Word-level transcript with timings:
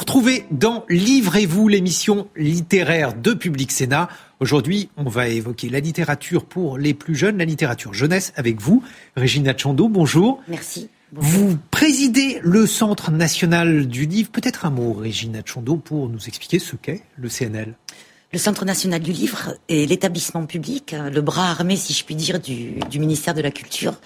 Retrouver 0.00 0.46
dans 0.50 0.84
Livrez-vous, 0.88 1.68
l'émission 1.68 2.28
littéraire 2.34 3.12
de 3.12 3.34
Public 3.34 3.70
Sénat. 3.70 4.08
Aujourd'hui, 4.40 4.88
on 4.96 5.04
va 5.04 5.28
évoquer 5.28 5.68
la 5.68 5.80
littérature 5.80 6.46
pour 6.46 6.78
les 6.78 6.94
plus 6.94 7.14
jeunes, 7.14 7.36
la 7.36 7.44
littérature 7.44 7.92
jeunesse 7.92 8.32
avec 8.36 8.60
vous, 8.60 8.82
Régina 9.14 9.54
Chando. 9.54 9.88
Bonjour. 9.88 10.42
Merci. 10.48 10.88
Vous 11.12 11.58
présidez 11.70 12.40
le 12.42 12.66
Centre 12.66 13.10
national 13.10 13.86
du 13.88 14.06
livre. 14.06 14.30
Peut-être 14.30 14.64
un 14.64 14.70
mot, 14.70 14.94
Régina 14.94 15.42
Chando, 15.44 15.76
pour 15.76 16.08
nous 16.08 16.28
expliquer 16.28 16.58
ce 16.58 16.76
qu'est 16.76 17.02
le 17.18 17.28
CNL. 17.28 17.74
Le 18.32 18.38
Centre 18.38 18.64
national 18.64 19.00
du 19.00 19.12
livre 19.12 19.54
est 19.68 19.86
l'établissement 19.86 20.46
public, 20.46 20.94
le 21.12 21.20
bras 21.20 21.50
armé, 21.50 21.76
si 21.76 21.92
je 21.92 22.04
puis 22.04 22.14
dire, 22.14 22.40
du, 22.40 22.78
du 22.90 23.00
ministère 23.00 23.34
de 23.34 23.42
la 23.42 23.50
Culture 23.50 24.00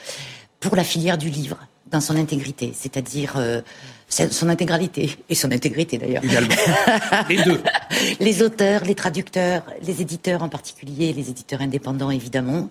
pour 0.58 0.74
la 0.74 0.82
filière 0.82 1.18
du 1.18 1.28
livre 1.30 1.58
dans 1.94 2.00
son 2.00 2.16
intégrité, 2.16 2.72
c'est-à-dire 2.74 3.34
euh, 3.36 3.62
son 4.08 4.48
intégralité 4.48 5.16
et 5.28 5.34
son 5.36 5.52
intégrité 5.52 5.96
d'ailleurs. 5.96 6.22
Les 7.28 7.42
deux. 7.42 7.60
Les 8.20 8.42
auteurs, 8.42 8.84
les 8.84 8.96
traducteurs, 8.96 9.62
les 9.80 10.02
éditeurs 10.02 10.42
en 10.42 10.48
particulier, 10.48 11.12
les 11.12 11.30
éditeurs 11.30 11.60
indépendants 11.60 12.10
évidemment. 12.10 12.68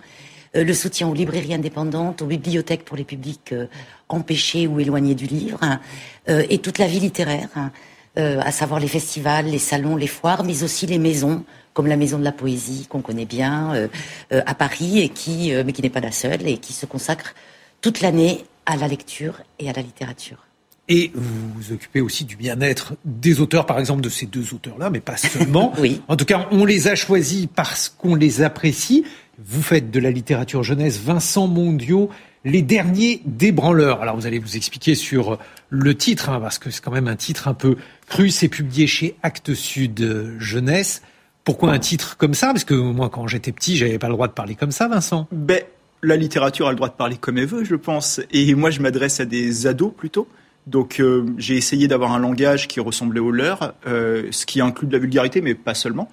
Euh, 0.58 0.66
le 0.66 0.74
soutien 0.74 1.08
aux 1.08 1.14
librairies 1.14 1.54
indépendantes, 1.54 2.22
aux 2.22 2.26
bibliothèques 2.26 2.84
pour 2.84 2.98
les 2.98 3.06
publics 3.06 3.54
euh, 3.54 3.68
empêchés 4.10 4.68
ou 4.68 4.82
éloignés 4.82 5.16
du 5.16 5.26
livre, 5.26 5.58
hein, 5.62 5.80
et 6.28 6.60
toute 6.60 6.78
la 6.78 6.86
vie 6.86 7.00
littéraire, 7.00 7.48
hein, 7.56 7.72
à 8.16 8.52
savoir 8.52 8.80
les 8.80 8.88
festivals, 8.88 9.48
les 9.48 9.58
salons, 9.58 9.96
les 9.96 10.08
foires, 10.08 10.44
mais 10.44 10.62
aussi 10.62 10.86
les 10.86 11.00
maisons, 11.00 11.44
comme 11.74 11.88
la 11.88 11.98
Maison 11.98 12.20
de 12.20 12.24
la 12.24 12.32
Poésie 12.32 12.86
qu'on 12.88 13.02
connaît 13.02 13.26
bien 13.26 13.90
à 14.30 14.54
Paris, 14.54 15.00
et 15.00 15.10
qui, 15.10 15.52
mais 15.66 15.72
qui 15.74 15.82
n'est 15.82 15.90
pas 15.90 16.02
la 16.02 16.12
seule, 16.12 16.48
et 16.48 16.60
qui 16.60 16.74
se 16.74 16.86
consacre 16.86 17.34
toute 17.82 18.02
l'année 18.02 18.46
à 18.66 18.76
la 18.78 18.88
lecture 18.88 19.42
et 19.60 19.70
à 19.70 19.74
la 19.74 19.82
littérature. 19.82 20.48
Et 20.90 21.12
vous 21.16 21.54
vous 21.56 21.72
occupez 21.72 22.02
aussi 22.02 22.26
du 22.26 22.36
bien-être 22.36 22.96
des 23.06 23.40
auteurs, 23.40 23.66
par 23.66 23.80
exemple 23.80 24.02
de 24.02 24.10
ces 24.10 24.26
deux 24.26 24.54
auteurs-là, 24.54 24.90
mais 24.90 25.00
pas 25.00 25.16
seulement. 25.16 25.74
oui. 25.80 26.02
En 26.10 26.18
tout 26.18 26.26
cas, 26.26 26.48
on 26.52 26.66
les 26.66 26.90
a 26.90 26.96
choisis 26.96 27.48
parce 27.54 27.88
qu'on 27.88 28.16
les 28.16 28.42
apprécie. 28.42 29.06
Vous 29.40 29.62
faites 29.62 29.92
de 29.92 30.00
la 30.00 30.12
littérature 30.12 30.62
jeunesse, 30.62 31.00
Vincent 31.00 31.48
Mondiaux, 31.48 32.10
les 32.44 32.62
derniers 32.62 33.22
débranleurs. 33.26 34.02
Alors 34.02 34.18
vous 34.18 34.28
allez 34.28 34.40
vous 34.40 34.58
expliquer 34.58 34.94
sur 34.94 35.40
le 35.70 35.96
titre, 35.96 36.30
hein, 36.30 36.42
parce 36.42 36.60
que 36.60 36.70
c'est 36.70 36.84
quand 36.84 36.92
même 36.92 37.08
un 37.08 37.16
titre 37.16 37.48
un 37.48 37.54
peu 37.54 37.78
cru. 38.08 38.30
C'est 38.30 38.50
publié 38.50 38.86
chez 38.86 39.16
Actes 39.24 39.54
Sud 39.54 40.38
Jeunesse. 40.38 41.02
Pourquoi 41.46 41.72
un 41.72 41.80
titre 41.80 42.18
comme 42.18 42.34
ça? 42.34 42.48
Parce 42.48 42.66
que 42.66 42.74
moi, 42.74 43.10
quand 43.10 43.28
j'étais 43.28 43.54
petit, 43.54 43.78
j'avais 43.78 44.00
pas 44.00 44.08
le 44.08 44.14
droit 44.14 44.28
de 44.28 44.34
parler 44.34 44.56
comme 44.56 44.72
ça, 44.72 44.88
Vincent. 44.90 45.28
Ben, 45.32 45.62
la 46.04 46.18
littérature 46.18 46.68
a 46.68 46.72
le 46.72 46.76
droit 46.76 46.90
de 46.90 46.94
parler 46.94 47.18
comme 47.18 47.38
elle 47.38 47.48
veut, 47.48 47.64
je 47.64 47.76
pense. 47.76 48.22
Et 48.32 48.54
moi, 48.56 48.70
je 48.70 48.82
m'adresse 48.82 49.20
à 49.20 49.26
des 49.26 49.66
ados 49.68 49.94
plutôt. 49.96 50.28
Donc, 50.68 51.00
euh, 51.00 51.26
j'ai 51.38 51.58
essayé 51.58 51.88
d'avoir 51.88 52.14
un 52.14 52.20
langage 52.20 52.68
qui 52.68 52.80
ressemblait 52.80 53.20
au 53.20 53.32
leur, 53.32 53.74
euh, 53.88 54.28
ce 54.32 54.46
qui 54.46 54.62
inclut 54.62 54.88
de 54.88 54.94
la 54.94 55.00
vulgarité, 55.00 55.42
mais 55.42 55.56
pas 55.56 55.74
seulement. 55.74 56.10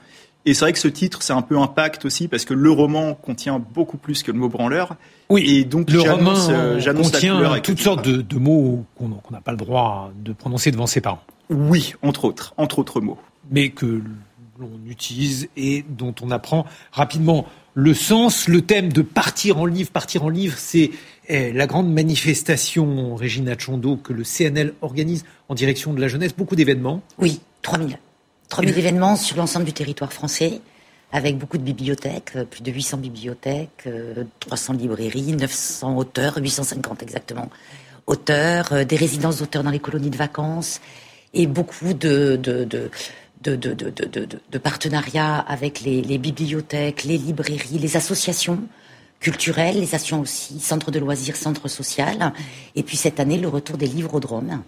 Et 0.47 0.55
c'est 0.55 0.65
vrai 0.65 0.73
que 0.73 0.79
ce 0.79 0.89
titre, 0.89 1.23
c'est 1.23 1.35
un 1.35 1.43
peu 1.43 1.59
impact 1.59 2.05
aussi, 2.07 2.27
parce 2.27 2.45
que 2.45 2.55
le 2.55 2.71
roman 2.71 3.15
contient 3.15 3.59
beaucoup 3.59 3.99
plus 3.99 4.23
que 4.23 4.33
le 4.33 4.39
mot 4.39 4.49
branleur. 4.49 4.97
Oui, 5.29 5.45
et 5.47 5.65
donc 5.65 5.91
le 5.91 6.01
roman 6.01 6.35
euh, 6.49 6.81
contient 6.95 7.61
toutes 7.61 7.81
sortes 7.81 8.05
de, 8.05 8.23
de, 8.23 8.39
mots 8.39 8.85
qu'on 8.97 9.09
n'a 9.31 9.41
pas 9.41 9.51
le 9.53 9.59
droit 9.59 10.11
de 10.17 10.33
prononcer 10.33 10.71
devant 10.71 10.87
ses 10.87 11.03
parents. 11.03 11.23
Oui, 11.51 11.95
entre 12.03 12.25
autres, 12.25 12.55
entre 12.57 12.79
autres 12.79 13.01
mots. 13.01 13.19
Mais 13.51 13.69
que 13.69 14.01
l'on 14.59 14.71
utilise 14.89 15.49
et 15.57 15.85
dont 15.89 16.15
on 16.23 16.31
apprend 16.31 16.65
rapidement 16.93 17.47
le 17.75 17.95
sens, 17.95 18.49
le 18.49 18.63
thème 18.63 18.93
de 18.93 19.03
partir 19.03 19.59
en 19.59 19.67
livre. 19.67 19.91
Partir 19.91 20.25
en 20.25 20.29
livre, 20.29 20.57
c'est 20.59 20.91
eh, 21.29 21.53
la 21.53 21.67
grande 21.67 21.93
manifestation, 21.93 23.15
Régina 23.15 23.57
Chondo, 23.59 23.97
que 23.97 24.13
le 24.13 24.25
CNL 24.25 24.75
organise 24.81 25.25
en 25.49 25.55
direction 25.55 25.93
de 25.93 26.01
la 26.01 26.09
jeunesse. 26.09 26.35
Beaucoup 26.37 26.57
d'événements. 26.57 27.03
Oui, 27.19 27.41
3000. 27.63 27.99
3000 28.49 28.79
événements 28.79 29.17
sur 29.17 29.37
l'ensemble 29.37 29.65
du 29.65 29.73
territoire 29.73 30.13
français, 30.13 30.61
avec 31.13 31.39
beaucoup 31.39 31.57
de 31.57 31.63
bibliothèques, 31.63 32.33
euh, 32.35 32.45
plus 32.45 32.63
de 32.63 32.73
800 32.73 32.99
bibliothèques, 32.99 33.89
300 34.41 34.73
librairies, 34.73 35.33
900 35.33 35.97
auteurs, 35.97 36.39
850 36.39 37.03
exactement 37.03 37.49
auteurs, 38.11 38.73
euh, 38.73 38.85
des 38.85 38.97
résidences 38.97 39.39
d'auteurs 39.39 39.63
dans 39.63 39.71
les 39.71 39.79
colonies 39.79 40.11
de 40.11 40.17
vacances, 40.17 40.81
et 41.33 41.47
beaucoup 41.47 41.95
de, 41.95 42.37
de, 42.37 42.65
de 42.65 42.91
de, 43.43 44.59
partenariats 44.59 45.39
avec 45.39 45.81
les, 45.81 46.19
bibliothèques, 46.19 47.05
les 47.05 47.19
librairies, 47.19 47.79
les 47.79 47.97
associations 47.97 48.61
culturelles, 49.19 49.77
les 49.77 49.83
associations 49.83 50.21
aussi, 50.21 50.61
centres 50.61 50.91
de 50.91 50.99
loisirs, 50.99 51.37
centres 51.37 51.69
sociaux. 51.69 52.05
Et 52.75 52.83
puis 52.83 52.97
cette 52.97 53.21
année, 53.21 53.39
le 53.39 53.49
retour 53.49 53.77
des 53.77 53.87
livrodromes, 53.87 54.63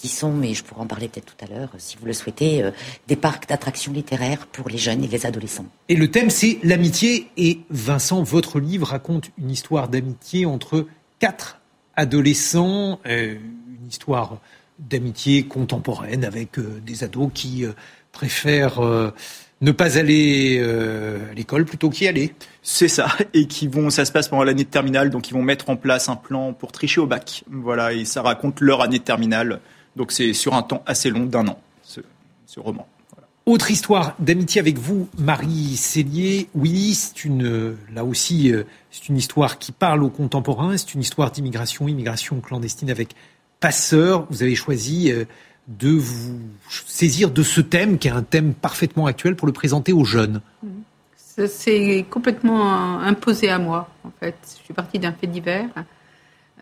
qui 0.00 0.08
sont, 0.08 0.32
mais 0.32 0.54
je 0.54 0.64
pourrais 0.64 0.80
en 0.80 0.86
parler 0.86 1.08
peut-être 1.08 1.36
tout 1.36 1.44
à 1.44 1.48
l'heure, 1.48 1.68
si 1.76 1.98
vous 1.98 2.06
le 2.06 2.14
souhaitez, 2.14 2.62
euh, 2.62 2.70
des 3.06 3.16
parcs 3.16 3.46
d'attractions 3.46 3.92
littéraires 3.92 4.46
pour 4.46 4.70
les 4.70 4.78
jeunes 4.78 5.04
et 5.04 5.08
les 5.08 5.26
adolescents. 5.26 5.66
Et 5.90 5.94
le 5.94 6.10
thème, 6.10 6.30
c'est 6.30 6.58
l'amitié. 6.62 7.28
Et 7.36 7.60
Vincent, 7.68 8.22
votre 8.22 8.60
livre 8.60 8.86
raconte 8.86 9.30
une 9.36 9.50
histoire 9.50 9.88
d'amitié 9.88 10.46
entre 10.46 10.86
quatre 11.18 11.60
adolescents, 11.96 12.98
euh, 13.06 13.34
une 13.34 13.88
histoire 13.88 14.40
d'amitié 14.78 15.44
contemporaine 15.44 16.24
avec 16.24 16.58
euh, 16.58 16.80
des 16.80 17.04
ados 17.04 17.30
qui 17.34 17.66
préfèrent 18.12 18.84
euh, 18.84 19.12
ne 19.60 19.72
pas 19.72 19.98
aller 19.98 20.58
euh, 20.60 21.30
à 21.30 21.34
l'école 21.34 21.64
plutôt 21.64 21.90
qu'y 21.90 22.08
aller. 22.08 22.34
C'est 22.62 22.88
ça, 22.88 23.08
et 23.34 23.46
qui 23.46 23.68
vont, 23.68 23.90
ça 23.90 24.04
se 24.04 24.12
passe 24.12 24.28
pendant 24.28 24.44
l'année 24.44 24.64
de 24.64 24.70
terminale, 24.70 25.10
donc 25.10 25.28
ils 25.28 25.34
vont 25.34 25.42
mettre 25.42 25.70
en 25.70 25.76
place 25.76 26.08
un 26.08 26.16
plan 26.16 26.52
pour 26.52 26.72
tricher 26.72 27.00
au 27.00 27.06
bac. 27.06 27.44
Voilà, 27.50 27.92
et 27.92 28.04
ça 28.04 28.22
raconte 28.22 28.60
leur 28.60 28.80
année 28.82 28.98
de 28.98 29.04
terminale. 29.04 29.60
Donc 29.96 30.12
c'est 30.12 30.32
sur 30.32 30.54
un 30.54 30.62
temps 30.62 30.82
assez 30.86 31.10
long 31.10 31.24
d'un 31.24 31.48
an, 31.48 31.60
ce, 31.82 32.00
ce 32.46 32.60
roman. 32.60 32.86
Voilà. 33.12 33.28
Autre 33.46 33.70
histoire 33.70 34.14
d'amitié 34.18 34.60
avec 34.60 34.78
vous, 34.78 35.08
Marie 35.18 35.76
Cellier. 35.76 36.48
Oui, 36.54 36.94
c'est 36.94 37.24
une, 37.24 37.76
là 37.92 38.04
aussi, 38.04 38.52
euh, 38.52 38.64
c'est 38.90 39.08
une 39.08 39.16
histoire 39.16 39.58
qui 39.58 39.72
parle 39.72 40.02
aux 40.02 40.10
contemporains. 40.10 40.76
C'est 40.76 40.94
une 40.94 41.00
histoire 41.00 41.30
d'immigration, 41.32 41.88
immigration 41.88 42.40
clandestine 42.40 42.90
avec 42.90 43.14
passeurs. 43.58 44.26
Vous 44.30 44.42
avez 44.42 44.54
choisi 44.54 45.12
de 45.78 45.90
vous 45.90 46.40
saisir 46.68 47.30
de 47.30 47.42
ce 47.42 47.60
thème 47.60 47.98
qui 47.98 48.08
est 48.08 48.12
un 48.12 48.22
thème 48.22 48.54
parfaitement 48.54 49.06
actuel 49.06 49.36
pour 49.36 49.46
le 49.46 49.52
présenter 49.52 49.92
aux 49.92 50.04
jeunes 50.04 50.40
C'est 51.46 52.04
complètement 52.10 53.00
imposé 53.00 53.48
à 53.48 53.58
moi, 53.58 53.88
en 54.04 54.10
fait. 54.18 54.36
Je 54.58 54.64
suis 54.64 54.74
partie 54.74 54.98
d'un 54.98 55.12
fait 55.12 55.28
divers. 55.28 55.68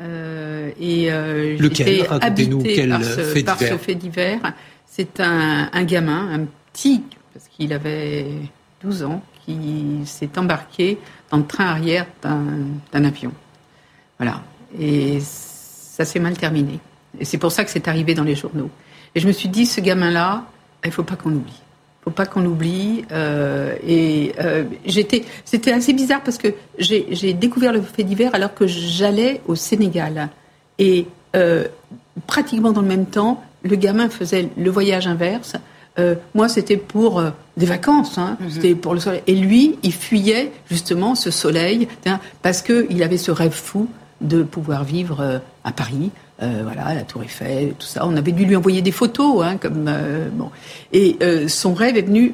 Euh, 0.00 0.70
et 0.78 1.10
euh, 1.10 1.56
Lequel? 1.58 2.02
Racontez-nous 2.02 2.62
quel 2.62 2.90
par 2.90 3.02
ce 3.02 3.20
fait 3.22 3.42
par 3.42 3.56
divers. 3.56 3.72
ce 3.72 3.78
fait 3.78 3.94
divers. 3.94 4.52
C'est 4.86 5.20
un, 5.20 5.70
un, 5.72 5.84
gamin, 5.84 6.28
un 6.32 6.46
petit, 6.72 7.02
parce 7.32 7.48
qu'il 7.48 7.72
avait 7.72 8.26
12 8.82 9.02
ans, 9.04 9.22
qui 9.44 10.02
s'est 10.04 10.38
embarqué 10.38 10.98
dans 11.30 11.38
le 11.38 11.46
train 11.46 11.66
arrière 11.66 12.06
d'un 12.22 13.04
avion. 13.04 13.32
Voilà. 14.18 14.42
Et 14.78 15.18
ça 15.20 16.04
s'est 16.04 16.20
mal 16.20 16.36
terminé. 16.36 16.78
Et 17.18 17.24
c'est 17.24 17.38
pour 17.38 17.52
ça 17.52 17.64
que 17.64 17.70
c'est 17.70 17.88
arrivé 17.88 18.14
dans 18.14 18.24
les 18.24 18.34
journaux. 18.34 18.70
Et 19.14 19.20
je 19.20 19.26
me 19.26 19.32
suis 19.32 19.48
dit, 19.48 19.66
ce 19.66 19.80
gamin-là, 19.80 20.44
il 20.84 20.92
faut 20.92 21.02
pas 21.02 21.16
qu'on 21.16 21.30
l'oublie. 21.30 21.60
Il 22.00 22.04
faut 22.04 22.10
pas 22.10 22.26
qu'on 22.26 22.40
l'oublie. 22.40 23.04
Euh, 23.12 23.74
et 23.86 24.32
euh, 24.40 24.64
j'étais, 24.86 25.24
c'était 25.44 25.72
assez 25.72 25.92
bizarre 25.92 26.22
parce 26.22 26.38
que 26.38 26.48
j'ai 26.78 27.32
découvert 27.32 27.72
le 27.72 27.82
fait 27.82 28.04
divers 28.04 28.34
alors 28.34 28.54
que 28.54 28.66
j'allais 28.66 29.40
au 29.46 29.54
Sénégal. 29.54 30.28
Et 30.78 31.06
euh, 31.36 31.64
pratiquement 32.26 32.72
dans 32.72 32.82
le 32.82 32.88
même 32.88 33.06
temps, 33.06 33.42
le 33.62 33.76
gamin 33.76 34.08
faisait 34.08 34.48
le 34.56 34.70
voyage 34.70 35.06
inverse. 35.06 35.54
Euh, 35.98 36.14
moi, 36.34 36.48
c'était 36.48 36.76
pour 36.76 37.18
euh, 37.18 37.30
des 37.56 37.66
vacances, 37.66 38.18
hein, 38.18 38.36
mm 38.38 38.46
-hmm. 38.46 38.50
c'était 38.50 38.74
pour 38.74 38.94
le 38.94 39.00
soleil. 39.00 39.22
Et 39.26 39.34
lui, 39.34 39.78
il 39.82 39.92
fuyait 39.92 40.52
justement 40.70 41.14
ce 41.14 41.30
soleil 41.30 41.88
hein, 42.06 42.20
parce 42.42 42.62
qu'il 42.62 43.02
avait 43.02 43.18
ce 43.18 43.32
rêve 43.32 43.52
fou 43.52 43.88
de 44.20 44.42
pouvoir 44.42 44.84
vivre 44.84 45.20
euh, 45.20 45.38
à 45.64 45.72
Paris, 45.72 46.10
euh, 46.40 46.60
voilà, 46.62 46.94
la 46.94 47.02
Tour 47.02 47.24
Eiffel, 47.24 47.74
tout 47.78 47.86
ça. 47.86 48.06
On 48.06 48.16
avait 48.16 48.30
dû 48.30 48.44
lui 48.44 48.54
envoyer 48.54 48.80
des 48.80 48.92
photos, 48.92 49.44
hein, 49.44 49.56
comme 49.56 49.86
euh, 49.88 50.28
bon. 50.32 50.50
Et 50.92 51.16
euh, 51.20 51.48
son 51.48 51.74
rêve 51.74 51.96
est 51.96 52.02
venu, 52.02 52.32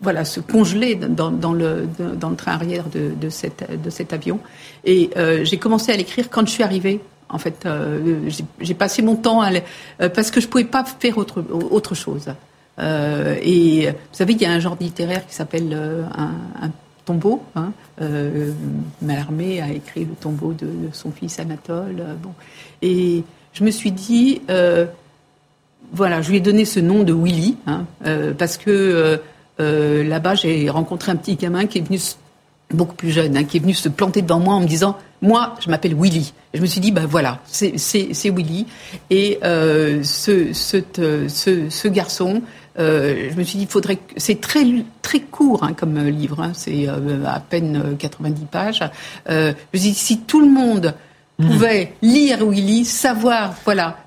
voilà, 0.00 0.24
se 0.24 0.38
congeler 0.38 0.94
dans, 0.94 1.32
dans 1.32 1.52
le 1.52 1.88
dans 1.98 2.30
le 2.30 2.36
train 2.36 2.52
arrière 2.52 2.84
de, 2.92 3.10
de, 3.20 3.28
de 3.76 3.90
cet 3.90 4.12
avion. 4.12 4.38
Et 4.84 5.10
j'ai 5.42 5.56
commencé 5.56 5.92
à 5.92 5.96
l'écrire 5.96 6.30
quand 6.30 6.46
je 6.46 6.52
suis 6.52 6.62
arrivée 6.62 7.00
En 7.28 7.38
fait, 7.38 7.66
j'ai 8.60 8.74
passé 8.74 9.02
mon 9.02 9.16
temps 9.16 9.40
à, 9.40 9.50
parce 10.10 10.30
que 10.30 10.40
je 10.40 10.46
pouvais 10.46 10.64
pas 10.64 10.84
faire 10.84 11.18
autre, 11.18 11.42
autre 11.70 11.94
chose. 11.94 12.26
et 12.78 13.88
vous 13.88 14.16
savez, 14.16 14.34
il 14.34 14.42
y 14.42 14.46
a 14.46 14.52
un 14.52 14.60
genre 14.60 14.76
littéraire 14.78 15.26
qui 15.26 15.34
s'appelle 15.34 15.74
un, 16.16 16.70
tombeau. 17.04 17.42
Hein. 17.54 17.72
Mallarmé 19.02 19.60
a 19.60 19.70
écrit 19.70 20.04
le 20.04 20.14
tombeau 20.14 20.52
de, 20.52 20.68
son 20.92 21.10
fils 21.10 21.38
Anatole. 21.38 22.02
bon. 22.22 22.32
Et 22.82 23.24
je 23.52 23.64
me 23.64 23.70
suis 23.70 23.92
dit, 23.92 24.40
voilà, 25.92 26.22
je 26.22 26.30
lui 26.30 26.38
ai 26.38 26.40
donné 26.40 26.64
ce 26.64 26.80
nom 26.80 27.02
de 27.02 27.12
Willy, 27.12 27.56
hein, 27.66 27.86
parce 28.38 28.56
que 28.56 29.20
là-bas, 29.58 30.34
j'ai 30.34 30.68
rencontré 30.70 31.12
un 31.12 31.16
petit 31.16 31.36
gamin 31.36 31.66
qui 31.66 31.78
est 31.78 31.82
venu 31.82 31.98
beaucoup 32.74 32.94
plus 32.94 33.10
jeune, 33.10 33.36
hein, 33.36 33.44
qui 33.44 33.58
est 33.58 33.60
venu 33.60 33.74
se 33.74 33.88
planter 33.88 34.22
devant 34.22 34.40
moi 34.40 34.54
en 34.54 34.60
me 34.60 34.66
disant 34.66 34.96
Moi, 35.22 35.54
je 35.60 35.70
m'appelle 35.70 35.94
Willy. 35.94 36.32
Et 36.52 36.58
je 36.58 36.62
me 36.62 36.66
suis 36.66 36.80
dit 36.80 36.92
Ben 36.92 37.06
voilà, 37.06 37.40
c'est 37.46 37.74
Willy. 38.30 38.66
Et 39.10 39.38
euh, 39.44 40.02
ce, 40.02 41.88
garçon, 41.88 42.42
euh, 42.78 43.30
je 43.30 43.36
me 43.36 43.44
suis 43.44 43.58
dit, 43.58 43.66
faudrait. 43.66 43.98
C'est 44.16 44.40
très 44.40 44.64
très 45.02 45.20
court 45.20 45.64
hein, 45.64 45.72
comme 45.74 45.98
livre, 46.08 46.40
hein, 46.40 46.52
c'est 46.54 46.88
euh, 46.88 47.24
à 47.26 47.40
peine 47.40 47.96
90 47.98 48.44
pages. 48.46 48.82
je 49.28 49.52
me 49.72 49.78
suis 49.78 49.90
dit, 49.90 49.94
si 49.94 50.20
tout 50.20 50.40
le 50.40 50.50
monde 50.50 50.94
mmh. 51.38 51.46
pouvait 51.46 51.92
lire 52.02 52.44
Willy, 52.44 52.84
savoir 52.84 53.54
voilà 53.64 53.98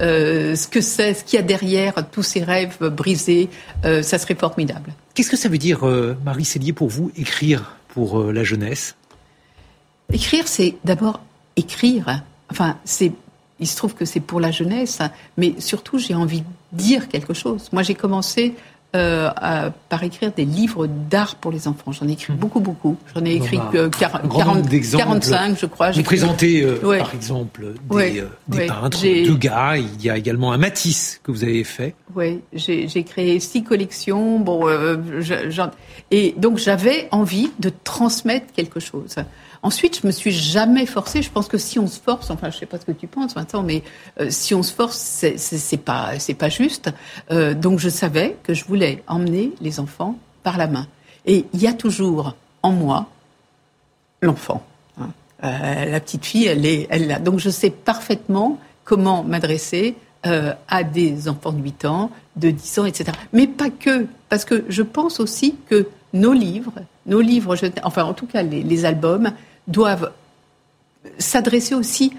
ce 0.00 0.66
que 0.68 0.80
c'est, 0.80 1.14
ce 1.14 1.24
qu'il 1.24 1.38
y 1.38 1.42
a 1.42 1.44
derrière 1.44 1.94
tous 2.10 2.22
ces 2.22 2.42
rêves 2.42 2.78
brisés, 2.88 3.48
ça 3.82 4.18
serait 4.18 4.34
formidable. 4.34 4.92
Qu'est-ce 5.14 5.30
que 5.30 5.36
ça 5.36 5.48
veut 5.48 5.58
dire, 5.58 5.84
Marie 6.24 6.44
Cellier, 6.44 6.72
pour 6.72 6.88
vous, 6.88 7.12
écrire 7.16 7.76
pour 7.94 8.20
euh, 8.20 8.32
la 8.32 8.44
jeunesse? 8.44 8.96
Écrire, 10.12 10.48
c'est 10.48 10.74
d'abord 10.84 11.20
écrire. 11.56 12.24
Enfin, 12.50 12.76
c'est 12.84 13.12
il 13.64 13.66
se 13.66 13.76
trouve 13.76 13.94
que 13.94 14.04
c'est 14.04 14.20
pour 14.20 14.40
la 14.40 14.50
jeunesse, 14.50 14.98
mais 15.38 15.54
surtout 15.58 15.98
j'ai 15.98 16.14
envie 16.14 16.42
de 16.42 16.46
dire 16.72 17.08
quelque 17.08 17.32
chose. 17.32 17.70
Moi, 17.72 17.82
j'ai 17.82 17.94
commencé 17.94 18.54
euh, 18.94 19.30
par 19.88 20.04
écrire 20.04 20.32
des 20.32 20.44
livres 20.44 20.86
d'art 20.86 21.36
pour 21.36 21.50
les 21.50 21.66
enfants. 21.66 21.92
J'en 21.92 22.06
ai 22.06 22.12
écrit 22.12 22.34
hmm. 22.34 22.36
beaucoup, 22.36 22.60
beaucoup. 22.60 22.98
J'en 23.14 23.24
ai 23.24 23.36
écrit 23.36 23.58
40, 23.98 24.68
45, 24.98 25.58
je 25.58 25.64
crois. 25.64 25.92
Vous 25.92 26.02
présentez, 26.02 26.62
euh, 26.62 26.98
par 26.98 27.14
exemple, 27.14 27.72
des, 27.90 28.22
des 28.48 28.66
peintres, 28.66 29.02
Degas. 29.02 29.78
Il 29.78 30.04
y 30.04 30.10
a 30.10 30.18
également 30.18 30.52
un 30.52 30.58
Matisse 30.58 31.20
que 31.24 31.32
vous 31.32 31.42
avez 31.42 31.64
fait. 31.64 31.94
Oui, 32.14 32.42
j'ai 32.52 33.04
créé 33.04 33.40
six 33.40 33.64
collections. 33.64 34.40
Bon, 34.40 34.68
et 36.10 36.34
donc 36.36 36.58
j'avais 36.58 37.08
envie 37.12 37.50
de 37.60 37.72
transmettre 37.82 38.52
quelque 38.52 38.78
chose. 38.78 39.16
Ensuite, 39.64 40.00
je 40.02 40.06
me 40.06 40.12
suis 40.12 40.30
jamais 40.30 40.84
forcée. 40.84 41.22
Je 41.22 41.30
pense 41.30 41.48
que 41.48 41.56
si 41.56 41.78
on 41.78 41.86
se 41.86 41.98
force, 41.98 42.28
enfin, 42.28 42.50
je 42.50 42.58
sais 42.58 42.66
pas 42.66 42.78
ce 42.78 42.84
que 42.84 42.92
tu 42.92 43.06
penses, 43.06 43.34
Vincent, 43.34 43.62
mais 43.62 43.82
euh, 44.20 44.26
si 44.28 44.54
on 44.54 44.62
se 44.62 44.70
force, 44.70 44.98
c'est 44.98 45.76
pas 45.78 46.18
c'est 46.18 46.34
pas 46.34 46.50
juste. 46.50 46.90
Euh, 47.30 47.54
donc, 47.54 47.78
je 47.78 47.88
savais 47.88 48.36
que 48.42 48.52
je 48.52 48.62
voulais 48.66 49.02
emmener 49.06 49.54
les 49.62 49.80
enfants 49.80 50.18
par 50.42 50.58
la 50.58 50.66
main. 50.66 50.86
Et 51.24 51.46
il 51.54 51.62
y 51.62 51.66
a 51.66 51.72
toujours 51.72 52.36
en 52.62 52.72
moi 52.72 53.08
l'enfant. 54.20 54.62
Hein. 55.00 55.08
Euh, 55.44 55.86
la 55.86 55.98
petite 55.98 56.26
fille, 56.26 56.44
elle 56.44 56.66
est, 56.66 56.86
elle 56.90 57.06
là. 57.06 57.18
Donc, 57.18 57.38
je 57.38 57.48
sais 57.48 57.70
parfaitement 57.70 58.58
comment 58.84 59.24
m'adresser 59.24 59.96
à 60.68 60.84
des 60.84 61.28
enfants 61.28 61.52
de 61.52 61.62
8 61.62 61.84
ans, 61.84 62.10
de 62.36 62.50
10 62.50 62.78
ans, 62.78 62.84
etc. 62.86 63.12
Mais 63.34 63.46
pas 63.46 63.68
que, 63.68 64.06
parce 64.30 64.46
que 64.46 64.64
je 64.70 64.80
pense 64.80 65.20
aussi 65.20 65.54
que 65.68 65.86
nos 66.14 66.32
livres, 66.32 66.72
nos 67.06 67.20
livres, 67.20 67.56
enfin 67.82 68.04
en 68.04 68.14
tout 68.14 68.26
cas 68.26 68.42
les, 68.42 68.84
albums, 68.84 69.32
doivent 69.66 70.12
s'adresser 71.18 71.74
aussi 71.74 72.12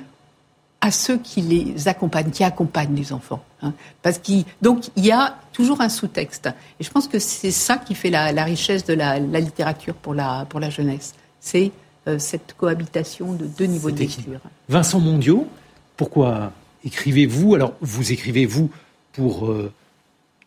à 0.82 0.92
ceux 0.92 1.18
qui 1.18 1.42
les 1.42 1.88
accompagnent, 1.88 2.30
qui 2.30 2.44
accompagnent 2.44 2.96
les 2.96 3.12
enfants. 3.12 3.44
Hein. 3.62 3.74
Parce 4.04 4.20
qu'il 4.20 4.46
donc 4.62 4.90
il 4.96 5.06
y 5.06 5.12
a 5.12 5.36
toujours 5.52 5.82
un 5.82 5.90
sous-texte. 5.90 6.50
Et 6.80 6.84
je 6.84 6.92
pense 6.92 7.08
que 7.08 7.18
c'est 7.18 7.52
ça 7.52 7.78
qui 7.78 7.96
fait 7.96 8.10
la, 8.10 8.44
richesse 8.44 8.86
de 8.86 8.94
la, 8.94 9.20
littérature 9.20 9.96
pour 9.96 10.14
la, 10.14 10.46
pour 10.48 10.60
la 10.60 10.70
jeunesse. 10.70 11.14
C'est 11.40 11.72
euh, 12.08 12.20
cette 12.20 12.54
cohabitation 12.56 13.34
de 13.34 13.46
deux 13.46 13.66
niveaux 13.66 13.90
de 13.90 13.98
lecture. 13.98 14.40
Vincent 14.70 15.00
Mondiaux, 15.00 15.48
pourquoi 15.98 16.52
écrivez-vous? 16.84 17.56
Alors, 17.56 17.74
vous 17.82 18.12
écrivez-vous 18.12 18.70
pour 19.14 19.48
euh, 19.48 19.72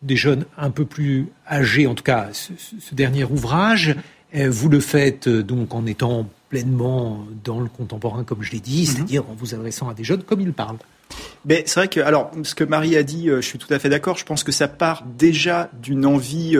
des 0.01 0.15
jeunes 0.15 0.45
un 0.57 0.69
peu 0.69 0.85
plus 0.85 1.27
âgés, 1.49 1.85
en 1.85 1.95
tout 1.95 2.03
cas 2.03 2.29
ce, 2.31 2.53
dernier 2.93 3.25
ouvrage. 3.25 3.95
Euh, 4.35 4.49
vous 4.49 4.69
le 4.69 4.79
faites 4.79 5.27
euh, 5.27 5.41
donc 5.41 5.73
en 5.73 5.85
étant 5.85 6.27
pleinement 6.49 7.25
dans 7.43 7.59
le 7.59 7.69
contemporain, 7.69 8.23
comme 8.23 8.43
je 8.43 8.51
l'ai 8.51 8.59
dit, 8.59 8.81
mhm. 8.81 8.85
c'est-à-dire 8.85 9.23
en 9.29 9.33
vous 9.33 9.55
adressant 9.55 9.89
à 9.89 9.93
des 9.93 10.03
jeunes 10.03 10.23
comme 10.23 10.41
ils 10.41 10.53
parlent. 10.53 10.77
Mais 11.45 11.63
c'est 11.65 11.79
vrai 11.79 11.87
que, 11.87 11.99
alors, 11.99 12.31
ce 12.43 12.53
que 12.53 12.63
Marie 12.63 12.95
a 12.95 13.03
dit, 13.03 13.29
euh, 13.29 13.41
je 13.41 13.47
suis 13.47 13.57
tout 13.57 13.73
à 13.73 13.79
fait 13.79 13.89
d'accord. 13.89 14.17
Je 14.17 14.25
pense 14.25 14.43
que 14.43 14.51
ça 14.51 14.67
part 14.67 15.03
déjà 15.17 15.71
d'une 15.81 16.05
envie, 16.05 16.55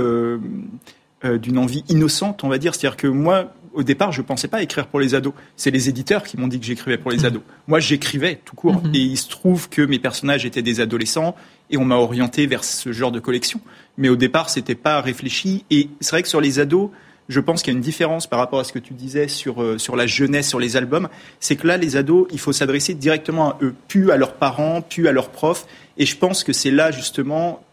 d'une 1.23 1.57
envie 1.57 1.83
innocente, 1.89 2.43
on 2.43 2.49
va 2.49 2.57
dire. 2.57 2.73
C'est-à-dire 2.73 2.97
que 2.97 3.07
moi, 3.07 3.53
au 3.73 3.83
départ, 3.83 4.11
je 4.11 4.21
ne 4.21 4.25
pensais 4.25 4.47
pas 4.47 4.61
écrire 4.61 4.87
pour 4.87 4.99
les 4.99 5.15
ados. 5.15 5.33
C'est 5.55 5.71
les 5.71 5.89
éditeurs 5.89 6.23
qui 6.23 6.37
m'ont 6.37 6.47
dit 6.47 6.59
que 6.59 6.65
j'écrivais 6.65 6.97
pour 6.97 7.11
les 7.11 7.19
mhm. 7.19 7.25
ados. 7.25 7.41
Moi, 7.67 7.79
j'écrivais 7.79 8.39
tout 8.43 8.55
court. 8.55 8.83
Mhm. 8.83 8.95
Et 8.95 8.99
il 8.99 9.17
se 9.17 9.29
trouve 9.29 9.69
que 9.69 9.81
mes 9.81 9.99
personnages 9.99 10.45
étaient 10.45 10.61
des 10.61 10.79
adolescents 10.79 11.35
et 11.69 11.77
on 11.77 11.85
m'a 11.85 11.95
orienté 11.95 12.47
vers 12.47 12.63
ce 12.63 12.91
genre 12.91 13.11
de 13.11 13.19
collection. 13.19 13.61
Mais 13.97 14.09
au 14.09 14.15
départ, 14.15 14.49
c'était 14.49 14.75
pas 14.75 15.01
réfléchi. 15.01 15.65
Et 15.69 15.89
c'est 15.99 16.11
vrai 16.11 16.23
que 16.23 16.29
sur 16.29 16.41
les 16.41 16.59
ados, 16.59 16.89
je 17.29 17.39
pense 17.39 17.61
qu'il 17.61 17.71
y 17.71 17.75
a 17.75 17.77
une 17.77 17.83
différence 17.83 18.25
par 18.25 18.39
rapport 18.39 18.59
à 18.59 18.63
ce 18.63 18.73
que 18.73 18.79
tu 18.79 18.95
disais 18.95 19.27
sur, 19.27 19.61
euh, 19.61 19.77
sur 19.77 19.95
la 19.95 20.07
jeunesse, 20.07 20.49
sur 20.49 20.59
les 20.59 20.75
albums. 20.75 21.07
C'est 21.39 21.55
que 21.55 21.67
là, 21.67 21.77
les 21.77 21.95
ados, 21.95 22.27
il 22.31 22.39
faut 22.39 22.51
s'adresser 22.51 22.95
directement 22.95 23.51
à 23.51 23.57
eux, 23.61 23.75
plus 23.87 24.09
à 24.09 24.17
leurs 24.17 24.33
parents, 24.33 24.81
plus 24.81 25.07
à 25.07 25.11
leurs 25.11 25.29
profs. 25.29 25.67
Et 25.99 26.07
je 26.07 26.17
pense 26.17 26.43
que 26.43 26.53
c'est 26.53 26.71
là, 26.71 26.89
justement, 26.89 27.63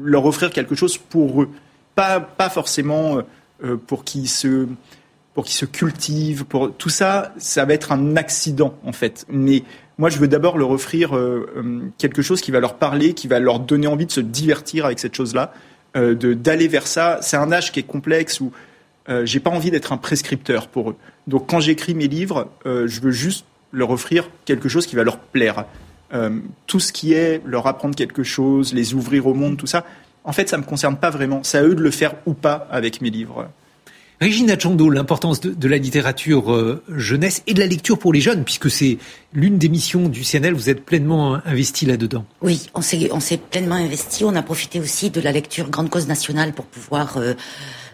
leur 0.00 0.24
offrir 0.26 0.50
quelque 0.50 0.76
chose 0.76 0.96
pour 0.96 1.42
eux. 1.42 1.50
Pas, 1.96 2.20
pas 2.20 2.48
forcément 2.48 3.18
euh, 3.18 3.22
euh, 3.64 3.76
pour 3.76 4.04
qu'ils 4.04 4.28
se 4.28 4.66
pour 5.34 5.44
qu'ils 5.44 5.56
se 5.56 5.64
cultivent, 5.64 6.44
pour 6.44 6.72
tout 6.74 6.88
ça, 6.88 7.32
ça 7.38 7.64
va 7.64 7.72
être 7.72 7.92
un 7.92 8.16
accident 8.16 8.74
en 8.84 8.92
fait. 8.92 9.24
Mais 9.28 9.62
moi, 9.96 10.10
je 10.10 10.18
veux 10.18 10.26
d'abord 10.26 10.58
leur 10.58 10.70
offrir 10.70 11.16
quelque 11.98 12.20
chose 12.20 12.40
qui 12.40 12.50
va 12.50 12.58
leur 12.58 12.74
parler, 12.74 13.14
qui 13.14 13.28
va 13.28 13.38
leur 13.38 13.60
donner 13.60 13.86
envie 13.86 14.06
de 14.06 14.10
se 14.10 14.20
divertir 14.20 14.86
avec 14.86 14.98
cette 14.98 15.14
chose-là, 15.14 15.54
d'aller 15.94 16.66
vers 16.66 16.88
ça. 16.88 17.20
C'est 17.22 17.36
un 17.36 17.52
âge 17.52 17.70
qui 17.70 17.78
est 17.78 17.84
complexe 17.84 18.40
où 18.40 18.50
euh, 19.08 19.24
j'ai 19.24 19.40
pas 19.40 19.50
envie 19.50 19.70
d'être 19.70 19.92
un 19.92 19.96
prescripteur 19.96 20.68
pour 20.68 20.90
eux. 20.90 20.96
Donc, 21.26 21.48
quand 21.48 21.60
j'écris 21.60 21.94
mes 21.94 22.08
livres, 22.08 22.50
je 22.64 23.00
veux 23.00 23.10
juste 23.10 23.44
leur 23.72 23.90
offrir 23.90 24.28
quelque 24.44 24.68
chose 24.68 24.86
qui 24.86 24.96
va 24.96 25.04
leur 25.04 25.18
plaire. 25.18 25.64
tout 26.66 26.80
ce 26.80 26.92
qui 26.92 27.12
est 27.12 27.40
leur 27.44 27.66
apprendre 27.66 27.94
quelque 27.94 28.24
chose, 28.24 28.74
les 28.74 28.94
ouvrir 28.94 29.26
au 29.26 29.34
monde, 29.34 29.56
tout 29.56 29.68
ça. 29.68 29.84
En 30.24 30.32
fait, 30.32 30.48
ça 30.48 30.58
me 30.58 30.64
concerne 30.64 30.96
pas 30.96 31.10
vraiment. 31.10 31.40
C'est 31.44 31.58
à 31.58 31.62
eux 31.62 31.74
de 31.74 31.82
le 31.82 31.90
faire 31.90 32.14
ou 32.26 32.34
pas 32.34 32.66
avec 32.70 33.00
mes 33.00 33.10
livres. 33.10 33.48
Régina 34.20 34.58
Chando, 34.58 34.90
l'importance 34.90 35.40
de, 35.40 35.68
la 35.68 35.78
littérature 35.78 36.52
euh, 36.52 36.82
jeunesse 36.94 37.42
et 37.46 37.54
de 37.54 37.60
la 37.60 37.66
lecture 37.66 37.98
pour 37.98 38.12
les 38.12 38.20
jeunes, 38.20 38.44
puisque 38.44 38.70
c'est 38.70 38.98
l'une 39.32 39.56
des 39.56 39.70
missions 39.70 40.10
du 40.10 40.24
CNL, 40.24 40.52
vous 40.52 40.68
êtes 40.68 40.84
pleinement 40.84 41.38
investi 41.46 41.86
là-dedans. 41.86 42.26
Oui, 42.42 42.68
on 42.74 42.82
s'est, 42.82 43.08
on 43.12 43.20
s'est 43.20 43.38
pleinement 43.38 43.76
investi. 43.76 44.24
On 44.24 44.34
a 44.36 44.42
profité 44.42 44.78
aussi 44.78 45.08
de 45.08 45.22
la 45.22 45.32
lecture 45.32 45.70
Grande 45.70 45.88
Cause 45.88 46.06
nationale 46.06 46.52
pour 46.52 46.66
pouvoir 46.66 47.16
euh, 47.16 47.32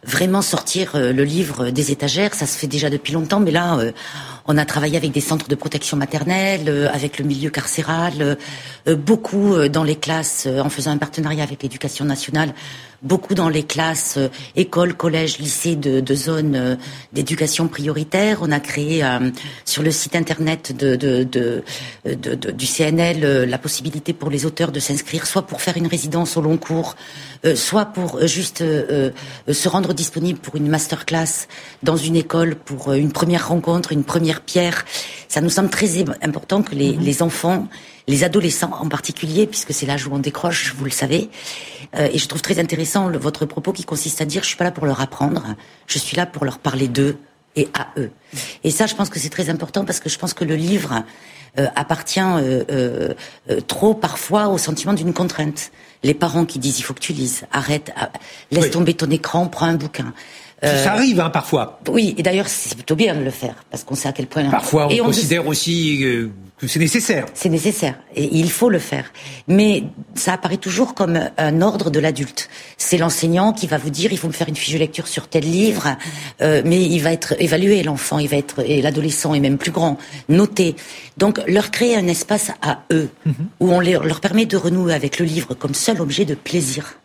vraiment 0.07 0.43
sortir 0.43 0.95
euh, 0.95 1.13
le 1.13 1.25
livre 1.25 1.71
des 1.71 1.91
étagères. 1.91 2.35
Ça 2.35 2.47
se 2.47 2.59
fait 2.59 2.67
déjà 2.67 2.91
depuis 2.91 3.13
longtemps, 3.13 3.41
mais 3.41 3.51
là, 3.51 3.79
on 4.49 4.59
a 4.59 4.65
travaillé 4.65 4.97
avec 4.97 5.13
des 5.13 5.21
centres 5.21 5.49
de 5.49 5.55
protection 5.55 5.97
maternelle, 5.97 6.91
avec 6.93 7.19
le 7.19 7.25
milieu 7.25 7.51
carcéral, 7.51 8.39
beaucoup 8.87 9.57
dans 9.69 9.85
les 9.85 9.97
classes, 9.97 10.47
en 10.47 10.69
faisant 10.69 10.91
un 10.93 10.99
partenariat 10.99 11.43
avec 11.43 11.63
l'éducation 11.63 12.05
nationale 12.05 12.53
beaucoup 13.03 13.35
dans 13.35 13.49
les 13.49 13.63
classes 13.63 14.17
euh, 14.17 14.29
écoles, 14.57 14.95
collèges, 14.95 15.39
lycées 15.39 15.77
de, 15.77 16.15
zones 16.15 16.57
euh, 16.57 16.77
d'éducation 17.13 17.69
prioritaire. 17.69 18.39
On 18.43 18.51
a 18.53 18.61
créé 18.61 19.05
euh, 19.05 19.31
sur 19.65 19.83
le 19.83 19.91
site 19.91 20.17
internet 20.17 20.75
du 20.77 22.67
CNL 22.67 23.45
la 23.49 23.59
possibilité 23.59 24.13
pour 24.13 24.31
les 24.31 24.47
auteurs 24.47 24.73
de 24.73 24.81
s'inscrire 24.81 25.27
soit 25.27 25.43
pour 25.43 25.61
faire 25.61 25.77
une 25.77 25.87
résidence 25.87 26.37
au 26.37 26.41
long 26.41 26.57
cours, 26.57 26.97
soit 27.55 27.87
pour 27.87 28.27
juste 28.27 28.59
se 28.59 29.69
rendre 29.69 29.93
disponible 29.95 30.39
pour 30.39 30.57
une 30.57 30.69
masterclass 30.69 31.47
dans 31.83 31.97
une 31.97 32.17
école, 32.17 32.57
pour 32.57 32.93
une 32.93 33.13
première 33.13 33.49
rencontre, 33.49 33.93
une 33.93 34.05
première 34.05 34.36
pierre. 34.41 34.85
Ça 35.29 35.41
nous 35.41 35.51
semble 35.51 35.71
très 35.71 36.05
important 36.23 36.63
que 36.63 36.75
les, 36.75 36.93
les 36.93 37.23
enfants 37.23 37.69
les 38.09 38.25
adolescents 38.25 38.73
en 38.81 38.89
particulier, 38.89 39.47
puisque 39.47 39.73
c'est 39.73 39.87
l'âge 39.87 40.07
où 40.07 40.15
on 40.15 40.19
décroche, 40.19 40.75
vous 40.77 40.85
le 40.85 40.91
savez. 40.91 41.29
Euh, 41.97 42.09
et 42.13 42.19
je 42.19 42.29
trouve 42.29 42.43
très 42.43 42.59
intéressant 42.59 43.11
votre 43.11 43.47
propos 43.47 43.73
qui 43.73 43.85
consiste 43.85 44.21
à 44.21 44.25
dire 44.25 44.43
je 44.43 44.49
suis 44.49 44.57
pas 44.57 44.65
là 44.65 44.71
pour 44.71 44.87
leur 44.87 45.01
apprendre, 45.01 45.55
je 45.87 45.99
suis 45.99 46.17
là 46.17 46.27
pour 46.27 46.45
leur 46.45 46.59
parler 46.59 46.89
d'eux 46.89 47.17
et 47.57 47.69
à 47.75 47.89
eux. 47.99 48.11
Et 48.65 48.71
ça, 48.71 48.87
je 48.87 48.95
pense 48.95 49.09
que 49.09 49.19
c'est 49.19 49.31
très 49.31 49.51
important 49.51 49.85
parce 49.85 50.01
que 50.01 50.09
je 50.09 50.19
pense 50.19 50.35
que 50.35 50.45
le 50.45 50.57
livre 50.57 51.03
euh, 51.59 51.67
appartient 51.75 52.21
euh, 52.21 53.15
trop 53.67 53.95
parfois 53.95 54.49
au 54.49 54.59
sentiment 54.59 54.93
d'une 54.93 55.15
contrainte. 55.15 55.71
Les 56.03 56.15
parents 56.15 56.45
qui 56.45 56.59
disent 56.59 56.79
il 56.79 56.83
faut 56.83 56.95
que 56.95 57.01
tu 57.01 57.13
lises, 57.13 57.45
arrête, 57.51 57.93
ah, 57.97 58.11
laisse 58.51 58.71
tomber 58.71 58.95
ton 58.95 59.11
écran, 59.11 59.47
prends 59.49 59.67
un 59.67 59.75
bouquin. 59.75 60.13
Euh, 60.65 60.83
ça 60.83 60.93
arrive 60.93 61.21
hein, 61.21 61.29
parfois. 61.29 61.81
Oui, 61.89 62.15
et 62.17 62.23
d'ailleurs 62.23 62.49
c'est 62.49 62.75
plutôt 62.75 62.97
bien 62.97 63.15
de 63.15 63.23
le 63.23 63.31
faire 63.31 63.55
parce 63.71 63.85
qu'on 63.85 63.95
sait 63.95 64.09
à 64.09 64.13
quel 64.13 64.27
point. 64.27 64.49
Parfois 64.49 64.89
on, 64.91 64.97
considère 65.05 65.47
aussi 65.47 66.03
euh, 66.03 66.31
que 66.57 66.67
c'est 66.67 66.79
nécessaire. 66.79 67.27
C'est 67.35 67.51
nécessaire 67.51 67.97
et 68.15 68.25
il 68.25 68.51
faut 68.51 68.71
le 68.71 68.79
faire. 68.79 69.13
Mais 69.49 69.85
ça 70.15 70.33
apparaît 70.33 70.57
toujours 70.57 70.95
comme 70.95 71.21
un 71.37 71.61
ordre 71.61 71.91
de 71.91 72.01
l'adulte. 72.01 72.49
C'est 72.79 72.97
l'enseignant 72.97 73.53
qui 73.53 73.67
va 73.67 73.77
vous 73.77 73.91
dire 73.91 74.13
il 74.13 74.19
faut 74.19 74.29
me 74.29 74.33
faire 74.33 74.49
une 74.49 74.57
fiche 74.57 74.73
de 74.73 74.79
lecture 74.79 75.09
sur 75.09 75.29
tel 75.29 75.45
livre, 75.45 75.99
euh, 76.41 76.63
mais 76.65 76.83
il 76.83 77.01
va 77.01 77.13
être 77.13 77.35
évalué 77.39 77.83
l'enfant, 77.83 78.19
il 78.19 78.29
va 78.29 78.39
être 78.39 78.61
et 78.67 78.81
l'adolescent 78.81 79.35
et 79.35 79.41
même 79.41 79.59
plus 79.59 79.73
grand, 79.73 79.99
noté. 80.31 80.75
Donc 81.19 81.39
leur 81.47 81.71
créer 81.71 81.97
un 81.97 82.09
espace 82.09 82.51
à 82.63 82.81
eux 82.93 83.11
mhm. 83.27 83.35
où 83.61 83.73
on 83.73 83.81
leur 83.81 84.21
permet 84.21 84.47
de 84.47 84.57
renouer 84.57 84.95
avec 84.95 85.19
le 85.19 85.27
livre 85.27 85.53
comme 85.53 85.75
seul 85.75 86.01
objet 86.01 86.25
de 86.25 86.35
plaisir, 86.35 86.99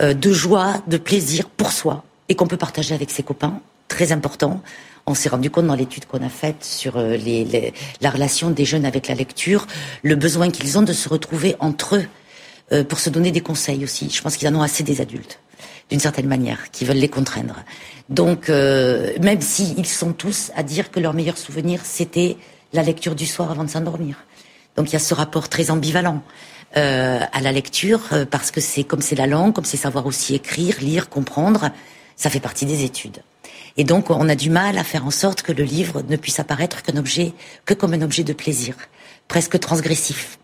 de 0.00 0.32
joie, 0.32 0.82
de 0.86 0.96
plaisir 0.96 1.48
pour 1.50 1.72
soi 1.72 2.04
et 2.30 2.36
qu'on 2.36 2.46
peut 2.46 2.56
partager 2.56 2.94
avec 2.94 3.10
ses 3.10 3.24
copains, 3.24 3.60
très 3.88 4.12
important. 4.12 4.62
On 5.04 5.14
s'est 5.14 5.28
rendu 5.28 5.50
compte 5.50 5.66
dans 5.66 5.74
l'étude 5.74 6.06
qu'on 6.06 6.24
a 6.24 6.28
faite 6.28 6.64
sur 6.64 6.96
euh, 6.96 7.18
la 8.00 8.10
relation 8.10 8.50
des 8.50 8.64
jeunes 8.64 8.86
avec 8.86 9.08
la 9.08 9.14
lecture, 9.16 9.66
le 10.04 10.14
besoin 10.14 10.50
qu'ils 10.50 10.78
ont 10.78 10.82
de 10.82 10.92
se 10.92 11.08
retrouver 11.08 11.56
entre 11.58 11.96
eux 11.96 12.06
euh, 12.72 12.84
pour 12.84 13.00
se 13.00 13.10
donner 13.10 13.32
des 13.32 13.40
conseils 13.40 13.82
aussi. 13.82 14.08
Je 14.08 14.22
pense 14.22 14.36
qu'ils 14.36 14.48
en 14.48 14.54
ont 14.54 14.62
assez 14.62 14.84
des 14.84 15.00
adultes, 15.00 15.40
d'une 15.90 15.98
certaine 15.98 16.28
manière, 16.28 16.70
qui 16.70 16.84
veulent 16.84 16.98
les 16.98 17.08
contraindre. 17.08 17.64
Donc, 18.08 18.48
euh, 18.48 19.12
même 19.20 19.40
s'ils 19.40 19.86
sont 19.86 20.12
tous 20.12 20.52
à 20.54 20.62
dire 20.62 20.92
que 20.92 21.00
leur 21.00 21.14
meilleur 21.14 21.36
souvenir, 21.36 21.80
c'était 21.84 22.36
la 22.72 22.84
lecture 22.84 23.16
du 23.16 23.26
soir 23.26 23.50
avant 23.50 23.64
de 23.64 23.70
s'endormir. 23.70 24.24
Donc 24.76 24.90
il 24.90 24.92
y 24.92 24.96
a 24.96 25.00
ce 25.00 25.14
rapport 25.14 25.48
très 25.48 25.72
ambivalent. 25.72 26.22
à 26.74 27.40
la 27.42 27.50
lecture 27.50 28.02
parce 28.30 28.52
que 28.52 28.60
c'est 28.60 28.84
comme 28.84 29.02
c'est 29.02 29.16
la 29.16 29.26
langue, 29.26 29.52
comme 29.52 29.64
c'est 29.64 29.76
savoir 29.76 30.06
aussi 30.06 30.36
écrire, 30.36 30.76
lire, 30.80 31.08
comprendre 31.08 31.72
ça 32.20 32.28
fait 32.28 32.38
partie 32.38 32.66
des 32.66 32.84
études. 32.84 33.22
Et 33.78 33.84
donc, 33.84 34.10
on 34.10 34.28
a 34.28 34.34
du 34.34 34.50
mal 34.50 34.76
à 34.76 34.84
faire 34.84 35.06
en 35.06 35.10
sorte 35.10 35.40
que 35.40 35.52
le 35.52 35.64
livre 35.64 36.02
ne 36.06 36.16
puisse 36.16 36.38
apparaître 36.38 36.82
qu'un 36.82 36.98
objet, 36.98 37.32
que 37.64 37.72
comme 37.72 37.94
un 37.94 38.02
objet 38.02 38.24
de 38.24 38.34
plaisir, 38.34 38.74
presque 39.26 39.58
transgressif. 39.58 40.38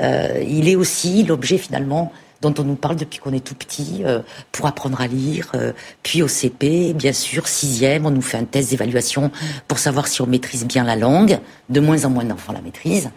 Euh, 0.00 0.42
il 0.48 0.70
est 0.70 0.76
aussi 0.76 1.24
l'objet 1.24 1.58
finalement 1.58 2.12
dont 2.40 2.54
on 2.56 2.62
nous 2.62 2.76
parle 2.76 2.96
depuis 2.96 3.18
qu'on 3.18 3.34
est 3.34 3.44
tout 3.44 3.56
petit 3.56 4.04
euh, 4.06 4.20
pour 4.52 4.66
apprendre 4.66 5.02
à 5.02 5.06
lire. 5.06 5.52
Euh, 5.54 5.72
puis 6.02 6.22
au 6.22 6.28
CP, 6.28 6.94
bien 6.94 7.12
sûr, 7.12 7.46
sixième, 7.46 8.06
on 8.06 8.10
nous 8.10 8.22
fait 8.22 8.38
un 8.38 8.44
test 8.44 8.70
d'évaluation 8.70 9.30
pour 9.66 9.78
savoir 9.78 10.08
si 10.08 10.22
on 10.22 10.26
maîtrise 10.26 10.64
bien 10.64 10.82
la 10.82 10.96
langue. 10.96 11.40
De 11.68 11.80
moins 11.80 12.06
en 12.06 12.10
moins 12.10 12.24
d'enfants 12.24 12.54
la 12.54 12.62
maîtrisent. 12.62 13.10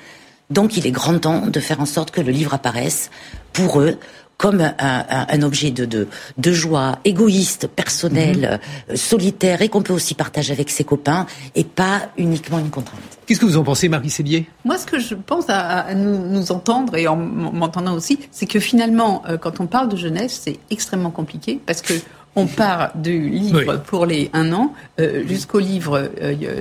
Donc, 0.50 0.76
il 0.76 0.86
est 0.86 0.92
grand 0.92 1.18
temps 1.18 1.48
de 1.48 1.60
faire 1.62 1.80
en 1.80 1.86
sorte 1.86 2.12
que 2.12 2.20
le 2.20 2.34
livre 2.34 2.54
apparaisse 2.54 3.10
pour 3.54 3.80
eux 3.80 3.98
comme 4.42 4.60
un, 4.60 5.06
un, 5.30 5.42
objet 5.44 5.70
de, 5.70 5.86
de, 5.86 6.08
de, 6.40 6.52
joie, 6.52 6.98
égoïste, 7.06 7.68
personnel, 7.68 8.60
mhm. 8.88 8.94
euh, 8.94 8.96
solitaire, 8.96 9.62
et 9.62 9.70
qu'on 9.70 9.84
peut 9.84 9.94
aussi 9.94 10.16
partager 10.16 10.52
avec 10.52 10.72
ses 10.72 10.84
copains, 10.84 11.28
et 11.54 11.64
pas 11.64 12.10
uniquement 12.18 12.58
une 12.58 12.72
contrainte. 12.72 13.00
Qu'est-ce 13.28 13.40
que 13.40 13.46
vous 13.46 13.58
en 13.58 13.64
pensez, 13.64 13.88
Marie 13.88 14.10
Sébier? 14.10 14.50
Moi, 14.66 14.80
ce 14.80 14.88
que 14.88 15.00
je 15.00 15.14
pense 15.14 15.46
à, 15.48 15.82
à 15.82 15.94
nous, 15.94 16.28
nous, 16.28 16.52
entendre, 16.52 16.98
et 16.98 17.08
en 17.08 17.18
m'entendant 17.18 17.94
aussi, 17.94 18.18
c'est 18.32 18.48
que 18.48 18.60
finalement, 18.60 19.22
euh, 19.30 19.38
quand 19.38 19.60
on 19.60 19.68
parle 19.68 19.90
de 19.90 19.96
jeunesse, 19.96 20.42
c'est 20.44 20.58
extrêmement 20.72 21.12
compliqué, 21.12 21.60
parce 21.64 21.84
que 21.84 21.94
on 22.36 22.48
part 22.48 22.98
du 22.98 23.30
livre 23.30 23.78
pour 23.86 24.08
les 24.08 24.32
un 24.34 24.54
an 24.54 24.74
euh, 25.00 25.28
jusqu'au 25.28 25.60
livre 25.60 26.10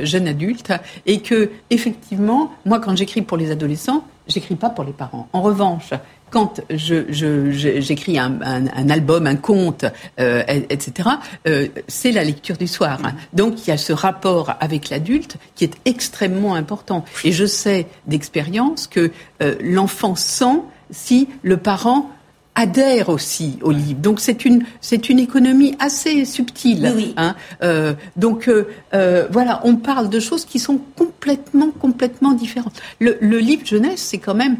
jeune 0.02 0.26
adulte 0.26 0.72
et 1.06 1.20
que 1.20 1.50
effectivement 1.70 2.50
moi 2.66 2.80
quand 2.80 2.96
j'écris 2.96 3.22
pour 3.22 3.36
les 3.36 3.52
adolescents 3.52 4.04
j'écris 4.30 4.56
pas 4.56 4.70
pour 4.70 4.84
les 4.84 4.92
parents 4.92 5.28
en 5.32 5.42
revanche 5.42 5.92
quand 6.30 6.60
j'écris 6.70 8.14
je, 8.14 8.20
un, 8.20 8.38
un, 8.42 8.90
album, 8.90 9.26
un 9.26 9.36
conte, 9.36 9.84
euh, 10.18 10.42
etc., 10.46 11.08
euh, 11.46 11.68
c'est 11.88 12.12
la 12.12 12.24
lecture 12.24 12.56
du 12.56 12.66
soir. 12.66 13.00
Donc 13.32 13.66
il 13.66 13.70
y 13.70 13.72
a 13.72 13.76
ce 13.76 13.92
rapport 13.92 14.54
avec 14.60 14.90
l'adulte 14.90 15.36
qui 15.54 15.64
est 15.64 15.74
extrêmement 15.84 16.54
important. 16.54 17.04
Et 17.24 17.32
je 17.32 17.46
sais 17.46 17.86
d'expérience 18.06 18.86
que 18.86 19.10
euh, 19.42 19.56
l'enfant 19.60 20.14
sent 20.14 20.60
si 20.90 21.28
le 21.42 21.56
parent 21.56 22.10
adhère 22.54 23.08
aussi 23.08 23.58
au 23.62 23.70
livre. 23.70 24.00
Donc 24.00 24.20
c'est 24.20 24.44
une 24.44 24.64
c'est 24.80 25.08
une 25.08 25.18
économie 25.18 25.76
assez 25.78 26.24
subtile. 26.24 26.92
Oui, 26.94 27.14
Hein 27.16 27.34
euh, 27.62 27.94
donc 28.16 28.48
euh, 28.48 28.68
euh, 28.94 29.26
voilà, 29.30 29.60
on 29.64 29.76
parle 29.76 30.08
de 30.08 30.20
choses 30.20 30.44
qui 30.44 30.58
sont 30.58 30.80
complètement 30.96 31.70
complètement 31.70 32.32
différentes. 32.32 32.80
Le, 32.98 33.16
le 33.20 33.38
livre 33.38 33.64
jeunesse, 33.64 34.00
c'est 34.00 34.18
quand 34.18 34.34
même 34.34 34.56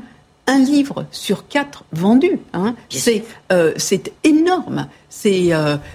un 0.46 0.58
livre 0.58 1.06
sur 1.12 1.46
quatre 1.46 1.84
vendu. 1.92 2.40
Hein. 2.54 2.74
C'est 2.88 3.24
c'est 3.76 4.12
énorme. 4.24 4.88
C'est 5.08 5.50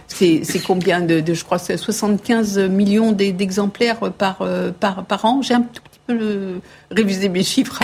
c'est 0.07 0.63
combien 0.65 1.01
de, 1.01 1.19
de, 1.19 1.33
je 1.33 1.43
crois 1.43 1.59
75 1.59 2.59
millions 2.69 3.11
d'exemplaires 3.11 4.11
par, 4.13 4.47
par 4.79 5.03
par 5.05 5.25
an. 5.25 5.41
J'ai 5.41 5.55
un 5.55 5.61
tout 5.61 5.81
révisé 6.91 7.29
mes 7.29 7.43
chiffres. 7.43 7.79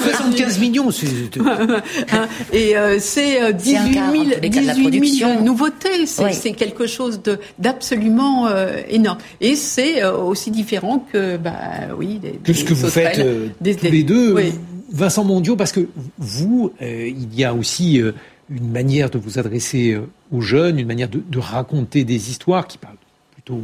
75 0.00 0.58
millions, 0.60 0.90
c'est 0.90 1.06
hein. 1.40 2.28
et 2.52 2.76
euh, 2.76 2.98
c'est 3.00 3.52
18 3.52 3.92
000, 3.92 4.24
18 4.42 5.18
000 5.18 5.42
nouveautés. 5.42 6.06
C'est 6.06 6.52
quelque 6.52 6.86
chose 6.86 7.20
d'absolument 7.58 8.48
énorme. 8.88 9.18
Et 9.40 9.56
c'est 9.56 10.04
aussi 10.04 10.50
différent 10.50 11.04
que 11.12 11.36
bah 11.36 11.54
oui 11.96 12.18
des, 12.18 12.32
que 12.32 12.52
ce 12.52 12.64
que 12.64 12.74
vous 12.74 12.88
faites 12.88 13.20
des, 13.60 13.74
tous 13.76 13.86
les 13.86 14.02
deux. 14.02 14.34
Oui. 14.34 14.52
Vincent 14.90 15.24
Mondiaux, 15.24 15.56
parce 15.56 15.72
que 15.72 15.88
vous, 16.18 16.72
euh, 16.80 17.08
il 17.08 17.34
y 17.34 17.44
a 17.44 17.54
aussi 17.54 18.00
euh, 18.00 18.12
une 18.50 18.70
manière 18.70 19.10
de 19.10 19.18
vous 19.18 19.38
adresser 19.38 19.92
euh, 19.92 20.08
aux 20.32 20.40
jeunes, 20.40 20.78
une 20.78 20.86
manière 20.86 21.08
de, 21.08 21.38
raconter 21.38 22.04
des 22.04 22.30
histoires 22.30 22.66
qui 22.66 22.78
parlent 22.78 22.96
plutôt 23.32 23.60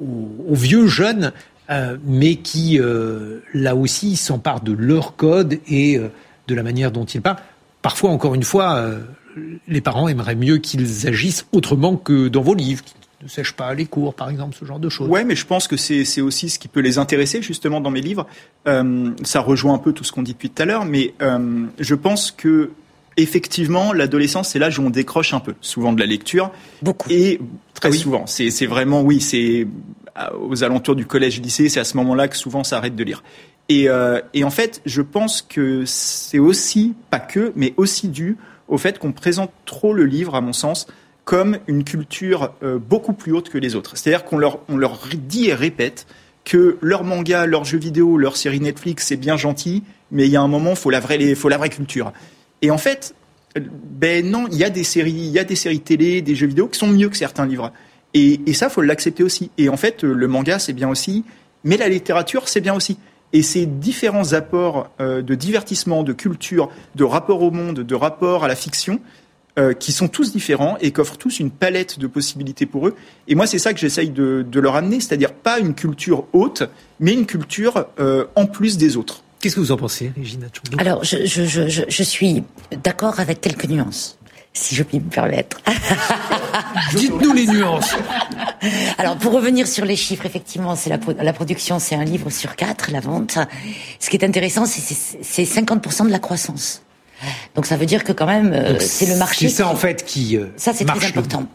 aux, 0.00 0.54
vieux 0.54 0.86
jeunes, 0.86 1.32
mais 2.04 2.36
qui, 2.36 2.80
là 3.54 3.76
aussi, 3.76 4.16
s'emparent 4.16 4.62
de 4.62 4.72
leur 4.72 5.16
code 5.16 5.58
et 5.68 5.98
de 6.46 6.54
la 6.54 6.62
manière 6.62 6.90
dont 6.90 7.04
ils 7.04 7.20
parlent. 7.20 7.38
Parfois, 7.82 8.10
encore 8.10 8.34
une 8.34 8.42
fois, 8.42 8.90
les 9.66 9.80
parents 9.80 10.08
aimeraient 10.08 10.34
mieux 10.34 10.58
qu'ils 10.58 11.06
agissent 11.06 11.46
autrement 11.52 11.96
que 11.96 12.28
dans 12.28 12.42
vos 12.42 12.54
livres, 12.54 12.82
ne 13.22 13.28
sèche 13.28 13.52
pas 13.52 13.74
les 13.74 13.86
cours, 13.86 14.14
par 14.14 14.30
exemple, 14.30 14.56
ce 14.58 14.64
genre 14.64 14.78
de 14.78 14.88
choses. 14.88 15.08
Ouais, 15.08 15.24
mais 15.24 15.34
je 15.34 15.46
pense 15.46 15.66
que 15.66 15.76
c'est 15.76 16.20
aussi 16.20 16.48
ce 16.48 16.58
qui 16.58 16.68
peut 16.68 16.80
les 16.80 16.98
intéresser 16.98 17.42
justement 17.42 17.80
dans 17.80 17.90
mes 17.90 18.00
livres. 18.00 18.26
Euh, 18.66 19.10
ça 19.24 19.40
rejoint 19.40 19.74
un 19.74 19.78
peu 19.78 19.92
tout 19.92 20.04
ce 20.04 20.12
qu'on 20.12 20.22
dit 20.22 20.32
depuis 20.32 20.50
tout 20.50 20.62
à 20.62 20.66
l'heure, 20.66 20.84
mais 20.84 21.14
euh, 21.22 21.66
je 21.78 21.94
pense 21.94 22.30
que 22.30 22.70
effectivement, 23.16 23.92
l'adolescence, 23.92 24.50
c'est 24.50 24.60
l'âge 24.60 24.78
où 24.78 24.82
on 24.82 24.90
décroche 24.90 25.34
un 25.34 25.40
peu, 25.40 25.54
souvent 25.60 25.92
de 25.92 25.98
la 25.98 26.06
lecture. 26.06 26.52
Beaucoup. 26.82 27.10
Et 27.10 27.40
très 27.74 27.90
souvent. 27.90 28.26
C'est 28.26 28.66
vraiment, 28.66 29.02
oui, 29.02 29.20
c'est 29.20 29.66
aux 30.40 30.64
alentours 30.64 30.96
du 30.96 31.06
collège-lycée, 31.06 31.68
c'est 31.68 31.80
à 31.80 31.84
ce 31.84 31.96
moment-là 31.96 32.28
que 32.28 32.36
souvent 32.36 32.64
ça 32.64 32.78
arrête 32.78 32.96
de 32.96 33.04
lire. 33.04 33.22
Et, 33.68 33.88
euh, 33.88 34.20
et 34.34 34.44
en 34.44 34.50
fait, 34.50 34.80
je 34.86 35.02
pense 35.02 35.42
que 35.42 35.84
c'est 35.84 36.38
aussi, 36.38 36.94
pas 37.10 37.20
que, 37.20 37.52
mais 37.54 37.74
aussi 37.76 38.08
dû 38.08 38.36
au 38.66 38.78
fait 38.78 38.98
qu'on 38.98 39.12
présente 39.12 39.50
trop 39.64 39.92
le 39.92 40.04
livre, 40.04 40.34
à 40.34 40.40
mon 40.40 40.52
sens, 40.52 40.86
comme 41.24 41.58
une 41.66 41.84
culture 41.84 42.54
euh, 42.62 42.78
beaucoup 42.78 43.12
plus 43.12 43.32
haute 43.32 43.50
que 43.50 43.58
les 43.58 43.74
autres. 43.74 43.96
C'est-à-dire 43.96 44.24
qu'on 44.24 44.38
leur, 44.38 44.60
on 44.68 44.76
leur 44.76 44.98
dit 45.14 45.48
et 45.48 45.54
répète 45.54 46.06
que 46.44 46.78
leur 46.80 47.04
manga, 47.04 47.44
leur 47.44 47.64
jeu 47.64 47.78
vidéo, 47.78 48.16
leur 48.16 48.36
série 48.36 48.60
Netflix, 48.60 49.06
c'est 49.06 49.16
bien 49.16 49.36
gentil, 49.36 49.82
mais 50.10 50.26
il 50.26 50.30
y 50.32 50.36
a 50.36 50.40
un 50.40 50.48
moment, 50.48 50.74
faut 50.74 50.90
la 50.90 51.00
vraie, 51.00 51.34
faut 51.34 51.50
la 51.50 51.58
vraie 51.58 51.68
culture. 51.68 52.12
Et 52.62 52.70
en 52.70 52.78
fait, 52.78 53.14
ben 53.60 54.26
non, 54.26 54.46
il 54.50 54.56
y 54.56 54.64
a 54.64 54.70
des 54.70 54.84
séries, 54.84 55.12
il 55.12 55.30
y 55.30 55.38
a 55.38 55.44
des 55.44 55.56
séries 55.56 55.80
télé, 55.80 56.22
des 56.22 56.34
jeux 56.34 56.46
vidéo 56.46 56.68
qui 56.68 56.78
sont 56.78 56.86
mieux 56.86 57.10
que 57.10 57.16
certains 57.16 57.46
livres. 57.46 57.72
Et, 58.14 58.40
et 58.46 58.54
ça, 58.54 58.68
faut 58.68 58.82
l'accepter 58.82 59.22
aussi. 59.22 59.50
Et 59.58 59.68
en 59.68 59.76
fait, 59.76 60.02
le 60.02 60.28
manga, 60.28 60.58
c'est 60.58 60.72
bien 60.72 60.88
aussi, 60.88 61.24
mais 61.64 61.76
la 61.76 61.88
littérature, 61.88 62.48
c'est 62.48 62.60
bien 62.60 62.74
aussi. 62.74 62.98
Et 63.32 63.42
ces 63.42 63.66
différents 63.66 64.32
apports 64.32 64.90
euh, 65.00 65.22
de 65.22 65.34
divertissement, 65.34 66.02
de 66.02 66.12
culture, 66.12 66.70
de 66.94 67.04
rapport 67.04 67.42
au 67.42 67.50
monde, 67.50 67.80
de 67.80 67.94
rapport 67.94 68.44
à 68.44 68.48
la 68.48 68.54
fiction, 68.54 69.00
euh, 69.58 69.74
qui 69.74 69.92
sont 69.92 70.08
tous 70.08 70.32
différents 70.32 70.78
et 70.80 70.92
qui 70.92 71.00
offrent 71.00 71.18
tous 71.18 71.40
une 71.40 71.50
palette 71.50 71.98
de 71.98 72.06
possibilités 72.06 72.64
pour 72.64 72.88
eux. 72.88 72.94
Et 73.26 73.34
moi, 73.34 73.46
c'est 73.46 73.58
ça 73.58 73.74
que 73.74 73.80
j'essaye 73.80 74.10
de, 74.10 74.46
leur 74.54 74.76
amener, 74.76 75.00
c'est-à-dire 75.00 75.32
pas 75.32 75.58
une 75.58 75.74
culture 75.74 76.24
haute, 76.32 76.62
mais 77.00 77.12
une 77.12 77.26
culture 77.26 77.86
euh, 78.00 78.24
en 78.34 78.46
plus 78.46 78.78
des 78.78 78.96
autres. 78.96 79.22
Qu'est-ce 79.40 79.56
que 79.56 79.60
vous 79.60 79.72
en 79.72 79.76
pensez, 79.76 80.12
Regina 80.16 80.46
Alors, 80.78 81.04
je, 81.04 81.26
je, 81.26 81.44
je, 81.44 81.82
je 81.88 82.02
suis 82.02 82.42
d'accord 82.82 83.20
avec 83.20 83.40
quelques 83.40 83.66
nuances 83.66 84.18
si 84.52 84.74
je 84.74 84.82
puis 84.82 84.98
me 84.98 85.08
permettre. 85.08 85.60
Dites-nous 86.94 87.32
les 87.32 87.46
nuances. 87.46 87.94
Alors, 88.98 89.16
pour 89.16 89.32
revenir 89.32 89.66
sur 89.66 89.84
les 89.84 89.96
chiffres, 89.96 90.26
effectivement, 90.26 90.76
c'est 90.76 90.90
la, 90.90 90.98
la, 91.22 91.32
production, 91.32 91.78
c'est 91.78 91.94
un 91.94 92.04
livre 92.04 92.30
sur 92.30 92.56
quatre, 92.56 92.90
la 92.90 93.00
vente. 93.00 93.38
Ce 94.00 94.10
qui 94.10 94.16
est 94.16 94.24
intéressant, 94.24 94.64
c'est 94.66 95.42
50% 95.44 96.06
de 96.06 96.10
la 96.10 96.18
croissance. 96.18 96.82
Donc 97.54 97.66
ça 97.66 97.76
veut 97.76 97.86
dire 97.86 98.04
que 98.04 98.12
quand 98.12 98.26
même, 98.26 98.52
euh, 98.52 98.78
c'est 98.78 99.06
le 99.06 99.16
marché. 99.16 99.48
C'est 99.48 99.62
ça 99.62 99.68
en 99.68 99.76
fait 99.76 100.04
qui. 100.04 100.36
Euh, 100.36 100.46
ça 100.56 100.72
c'est 100.72 100.84
très 100.84 101.06
important. 101.08 101.46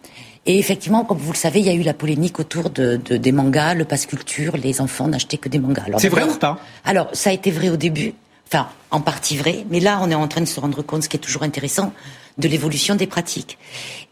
Et 0.45 0.59
effectivement, 0.59 1.05
comme 1.05 1.17
vous 1.17 1.31
le 1.31 1.37
savez, 1.37 1.61
il 1.61 1.65
y 1.65 1.69
a 1.69 1.73
eu 1.73 1.83
la 1.83 1.93
polémique 1.93 2.37
autour 2.39 2.69
de, 2.69 2.97
de 2.97 3.15
des 3.15 3.31
mangas, 3.31 3.75
le 3.75 3.85
passe 3.85 4.05
culture, 4.05 4.57
les 4.57 4.81
enfants 4.81 5.07
n'achetaient 5.07 5.37
que 5.37 5.47
des 5.47 5.59
mangas. 5.59 5.85
C'est 5.99 6.09
vrai 6.09 6.23
ou 6.23 6.35
pas? 6.35 6.59
Alors 6.83 7.09
ça 7.13 7.29
a 7.29 7.33
été 7.33 7.49
vrai 7.49 7.69
au 7.69 7.77
début, 7.77 8.13
enfin 8.47 8.67
en 8.91 8.99
partie 8.99 9.37
vrai, 9.37 9.65
mais 9.69 9.79
là 9.79 9.99
on 10.01 10.11
est 10.11 10.15
en 10.15 10.27
train 10.27 10.41
de 10.41 10.45
se 10.45 10.59
rendre 10.59 10.81
compte, 10.81 11.03
ce 11.03 11.09
qui 11.09 11.15
est 11.15 11.21
toujours 11.21 11.43
intéressant, 11.43 11.93
de 12.37 12.47
l'évolution 12.47 12.95
des 12.95 13.07
pratiques. 13.07 13.57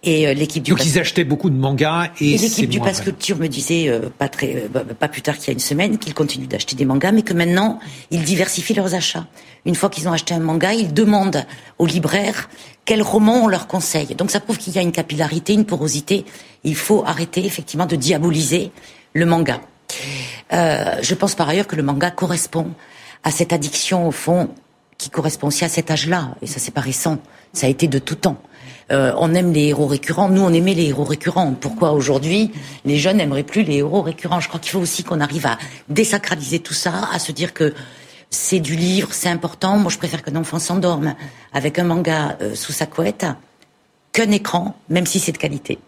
Et 0.04 0.28
euh, 0.28 0.34
l'équipe 0.34 0.64
du 0.64 0.72
donc 0.72 0.86
ils 0.86 1.00
achetaient 1.00 1.24
beaucoup 1.24 1.50
de 1.50 1.56
mangas 1.56 2.10
et, 2.20 2.34
et 2.34 2.38
l'équipe 2.38 2.70
du 2.70 2.80
Pass 2.80 3.02
Culture 3.02 3.38
me 3.38 3.48
disait 3.48 3.88
euh, 3.88 4.10
pas 4.18 4.30
très 4.30 4.56
euh, 4.56 4.68
bah, 4.72 4.84
pas 5.00 5.08
plus 5.08 5.22
tard 5.22 5.38
qu'il 5.38 5.48
y 5.48 5.50
a 5.52 5.54
une 5.54 5.60
semaine 5.60 5.98
qu'ils 5.98 6.14
continuent 6.14 6.48
d'acheter 6.48 6.76
des 6.76 6.86
mangas, 6.86 7.12
mais 7.12 7.22
que 7.22 7.34
maintenant 7.34 7.80
ils 8.10 8.24
diversifient 8.24 8.74
leurs 8.74 8.96
achats. 8.96 9.28
Une 9.66 9.76
fois 9.76 9.90
qu'ils 9.90 10.08
ont 10.08 10.12
acheté 10.12 10.34
un 10.34 10.40
manga, 10.40 10.74
ils 10.74 10.94
demandent 10.94 11.46
aux 11.78 11.86
libraires 11.86 12.50
quel 12.86 13.02
roman 13.02 13.44
on 13.44 13.48
leur 13.48 13.68
conseille. 13.68 14.16
Donc 14.16 14.32
ça 14.32 14.40
prouve 14.40 14.58
qu'il 14.58 14.74
y 14.74 14.80
a 14.80 14.82
une 14.82 14.92
capillarité, 14.92 15.54
une 15.54 15.66
porosité. 15.66 16.26
Il 16.64 16.76
faut 16.76 17.04
arrêter 17.06 17.46
effectivement 17.46 17.86
de 17.86 17.96
diaboliser 17.96 18.72
le 19.14 19.26
manga. 19.26 19.62
Euh, 20.54 20.96
je 21.02 21.16
pense 21.16 21.36
par 21.36 21.48
ailleurs 21.50 21.68
que 21.68 21.76
le 21.76 21.84
manga 21.84 22.12
correspond 22.12 22.72
à 23.24 23.32
cette 23.32 23.54
addiction 23.54 24.08
au 24.08 24.12
fond 24.12 24.50
qui 25.02 25.10
correspond 25.10 25.48
aussi 25.48 25.66
à 25.66 25.70
cet 25.70 25.90
âge-là. 25.90 26.36
Et 26.44 26.48
ça, 26.48 26.60
c'est 26.60 26.74
pas 26.74 26.82
récent. 26.82 27.18
Ça 27.54 27.66
a 27.66 27.70
été 27.72 27.88
de 27.88 27.98
tout 27.98 28.14
temps. 28.14 28.38
Euh, 28.92 29.12
on 29.18 29.34
aime 29.34 29.52
les 29.52 29.70
héros 29.70 29.88
récurrents. 29.88 30.30
Nous, 30.30 30.44
on 30.44 30.54
aimait 30.54 30.76
les 30.76 30.90
héros 30.90 31.04
récurrents. 31.04 31.54
Pourquoi 31.60 31.94
aujourd'hui 31.94 32.52
les 32.86 32.98
jeunes 32.98 33.18
n'aimeraient 33.18 33.42
plus 33.42 33.64
les 33.64 33.78
héros 33.78 34.04
récurrents? 34.04 34.40
Je 34.40 34.48
crois 34.48 34.60
qu'il 34.60 34.72
faut 34.72 34.80
aussi 34.80 35.04
qu'on 35.04 35.20
arrive 35.20 35.48
à 35.48 35.58
désacraliser 35.90 36.60
tout 36.60 36.76
ça, 36.76 37.10
à 37.12 37.18
se 37.18 37.32
dire 37.32 37.52
que 37.52 37.74
c'est 38.30 38.60
du 38.60 38.76
livre, 38.76 39.10
c'est 39.12 39.30
important. 39.30 39.78
Moi, 39.78 39.92
je 39.92 39.98
préfère 39.98 40.22
qu'un 40.22 40.36
enfant 40.36 40.60
s'endorme 40.60 41.16
avec 41.52 41.80
un 41.80 41.84
manga 41.84 42.38
euh, 42.42 42.54
sous 42.54 42.72
sa 42.72 42.86
couette 42.86 43.26
qu'un 44.14 44.32
écran, 44.32 44.76
même 44.90 45.06
si 45.06 45.20
c'est 45.20 45.32
de 45.32 45.38
qualité. 45.38 45.80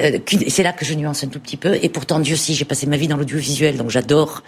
Euh, 0.00 0.18
c'est 0.48 0.62
là 0.62 0.72
que 0.72 0.84
je 0.84 0.94
nuance 0.94 1.24
un 1.24 1.28
tout 1.28 1.40
petit 1.40 1.56
peu. 1.56 1.78
Et 1.82 1.88
pourtant, 1.88 2.18
Dieu 2.18 2.36
si, 2.36 2.54
j'ai 2.54 2.64
passé 2.64 2.86
ma 2.86 2.96
vie 2.96 3.08
dans 3.08 3.16
l'audiovisuel, 3.16 3.76
donc 3.76 3.90
j'adore 3.90 4.42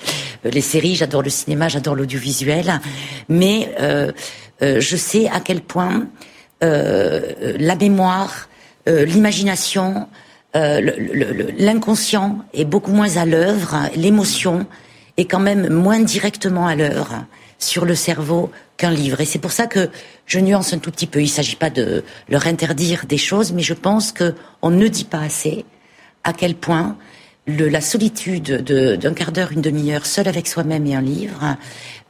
euh, 0.45 0.51
les 0.51 0.61
séries, 0.61 0.95
j'adore 0.95 1.23
le 1.23 1.31
cinéma, 1.31 1.69
j'adore 1.69 1.95
l'audiovisuel. 1.95 2.81
Mais 3.29 3.75
euh, 3.81 4.13
je 4.61 4.97
sais 4.97 5.29
à 5.29 5.41
quel 5.41 5.61
point 5.61 6.07
la 6.63 7.77
mémoire, 7.77 8.49
l'imagination, 8.87 10.09
l'inconscient 10.55 12.39
est 12.55 12.65
beaucoup 12.65 12.93
moins 12.93 13.19
à 13.19 13.27
l'œuvre, 13.27 13.91
l'émotion 13.97 14.65
est 15.19 15.27
quand 15.27 15.41
même 15.41 15.69
moins 15.69 16.01
directement 16.01 16.67
à 16.67 16.75
l'œuvre 16.75 17.27
sur 17.59 17.85
le 17.85 17.95
cerveau 17.95 18.51
qu'un 18.77 18.91
livre. 18.91 19.21
Et 19.21 19.25
c'est 19.25 19.39
pour 19.39 19.53
ça 19.53 19.67
que 19.67 19.91
je 20.27 20.39
nuance 20.39 20.73
un 20.73 20.79
tout 20.79 20.91
petit 20.91 21.07
peu. 21.07 21.21
Il 21.21 21.25
ne 21.25 21.29
s'agit 21.29 21.57
pas 21.57 21.71
de 21.71 22.05
leur 22.29 22.47
interdire 22.47 23.07
des 23.07 23.19
choses, 23.19 23.53
mais 23.53 23.63
je 23.63 23.75
pense 23.75 24.13
qu'on 24.13 24.71
ne 24.71 24.89
dit 24.89 25.05
pas 25.05 25.21
assez 25.21 25.65
à 26.25 26.33
quel 26.33 26.55
point 26.55 26.97
la 27.47 27.81
solitude 27.81 28.63
d'un 28.63 29.13
quart 29.13 29.33
d'heure, 29.33 29.53
une 29.53 29.61
demi-heure, 29.61 30.07
seul 30.07 30.29
avec 30.29 30.47
soi-même 30.47 30.87
et 30.87 30.95
un 30.95 31.03
livre, 31.03 31.57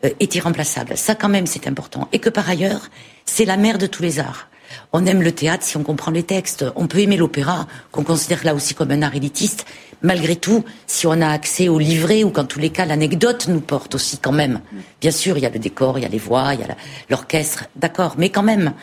euh, 0.04 0.10
est 0.20 0.34
irremplaçable. 0.34 0.96
Ça, 0.96 1.14
quand 1.14 1.28
même, 1.28 1.46
c'est 1.46 1.66
important. 1.66 2.08
Et 2.12 2.20
que 2.20 2.28
par 2.28 2.48
ailleurs, 2.48 2.88
c'est 3.24 3.44
la 3.44 3.56
mère 3.56 3.78
de 3.78 3.86
tous 3.86 4.02
les 4.02 4.20
arts. 4.20 4.48
On 4.92 5.06
aime 5.06 5.22
le 5.22 5.32
théâtre 5.32 5.64
si 5.64 5.76
on 5.76 5.82
comprend 5.82 6.10
les 6.10 6.22
textes. 6.22 6.64
On 6.76 6.86
peut 6.86 6.98
aimer 6.98 7.16
l'opéra, 7.16 7.66
qu'on 7.92 8.04
considère 8.04 8.44
là 8.44 8.54
aussi 8.54 8.74
comme 8.74 8.90
un 8.90 9.02
art 9.02 9.14
élitiste. 9.14 9.66
Malgré 10.02 10.36
tout, 10.36 10.64
si 10.86 11.06
on 11.06 11.20
a 11.20 11.28
accès 11.28 11.68
au 11.68 11.78
livret 11.78 12.24
ou 12.24 12.30
qu'en 12.30 12.44
tous 12.44 12.58
les 12.58 12.70
cas 12.70 12.84
l'anecdote 12.84 13.48
nous 13.48 13.60
porte 13.60 13.94
aussi 13.94 14.18
quand 14.18 14.32
même. 14.32 14.60
Bien 15.00 15.10
sûr, 15.10 15.38
il 15.38 15.42
y 15.42 15.46
a 15.46 15.50
le 15.50 15.58
décor, 15.58 15.98
il 15.98 16.02
y 16.02 16.04
a 16.04 16.08
les 16.08 16.18
voix, 16.18 16.54
il 16.54 16.60
y 16.60 16.62
a 16.62 16.76
l'orchestre, 17.08 17.64
d'accord, 17.76 18.16
mais 18.18 18.28
quand 18.28 18.42
même. 18.42 18.74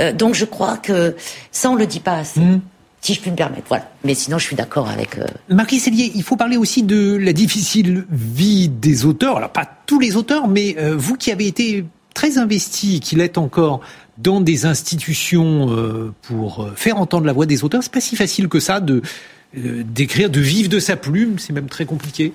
Euh, 0.00 0.12
donc 0.12 0.34
je 0.34 0.44
crois 0.44 0.76
que 0.76 1.16
ça 1.50 1.70
on 1.70 1.74
le 1.74 1.86
dit 1.86 2.00
pas 2.00 2.14
assez. 2.14 2.40
Mmh. 2.40 2.60
Si 3.00 3.14
je 3.14 3.20
puis 3.20 3.30
me 3.30 3.36
permettre, 3.36 3.66
voilà. 3.68 3.90
Mais 4.02 4.14
sinon, 4.14 4.38
je 4.38 4.44
suis 4.44 4.56
d'accord 4.56 4.88
avec. 4.88 5.18
Euh... 5.18 5.26
Marie 5.48 5.78
Cellier, 5.78 6.10
il 6.14 6.22
faut 6.22 6.36
parler 6.36 6.56
aussi 6.56 6.82
de 6.82 7.16
la 7.16 7.32
difficile 7.32 8.04
vie 8.10 8.68
des 8.68 9.04
auteurs. 9.04 9.36
Alors 9.36 9.50
pas 9.50 9.68
tous 9.86 10.00
les 10.00 10.16
auteurs, 10.16 10.48
mais 10.48 10.76
euh, 10.78 10.96
vous 10.96 11.14
qui 11.14 11.30
avez 11.30 11.46
été 11.46 11.84
très 12.12 12.38
investi, 12.38 12.98
qui 12.98 13.14
l'êtes 13.14 13.38
encore 13.38 13.80
dans 14.18 14.40
des 14.40 14.66
institutions 14.66 15.70
euh, 15.70 16.12
pour 16.22 16.64
euh, 16.64 16.72
faire 16.74 16.98
entendre 16.98 17.24
la 17.24 17.32
voix 17.32 17.46
des 17.46 17.64
auteurs, 17.64 17.82
c'est 17.82 17.92
pas 17.92 18.00
si 18.00 18.16
facile 18.16 18.48
que 18.48 18.60
ça 18.60 18.80
de 18.80 19.00
euh, 19.56 19.82
d'écrire, 19.84 20.28
de 20.28 20.40
vivre 20.40 20.68
de 20.68 20.80
sa 20.80 20.96
plume. 20.96 21.38
C'est 21.38 21.52
même 21.52 21.68
très 21.68 21.86
compliqué. 21.86 22.32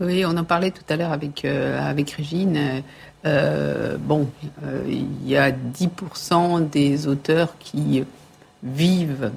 Oui, 0.00 0.24
on 0.26 0.36
en 0.36 0.44
parlait 0.44 0.70
tout 0.70 0.82
à 0.88 0.96
l'heure 0.96 1.12
avec 1.12 1.44
avec 1.44 2.10
Régine. 2.10 2.82
bon, 3.24 4.28
il 4.88 5.28
y 5.28 5.36
a 5.36 5.52
10% 5.52 6.68
des 6.70 7.06
auteurs 7.06 7.54
qui 7.60 8.02
vivent 8.64 9.30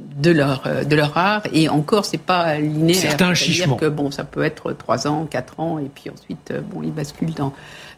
de 0.00 0.30
leur 0.32 0.64
de 0.84 0.96
leur 0.96 1.16
art 1.16 1.42
et 1.52 1.68
encore 1.68 2.04
c'est 2.04 2.18
pas 2.18 2.58
linéaire. 2.58 3.12
C'est 3.12 3.22
un 3.22 3.34
chichement. 3.34 3.76
que 3.76 3.86
bon, 3.86 4.10
ça 4.10 4.24
peut 4.24 4.42
être 4.42 4.72
3 4.72 5.06
ans, 5.06 5.26
4 5.30 5.60
ans 5.60 5.78
et 5.78 5.88
puis 5.94 6.10
ensuite 6.10 6.52
bon, 6.72 6.82
ils 6.82 6.92
basculent 6.92 7.34
dans 7.34 7.52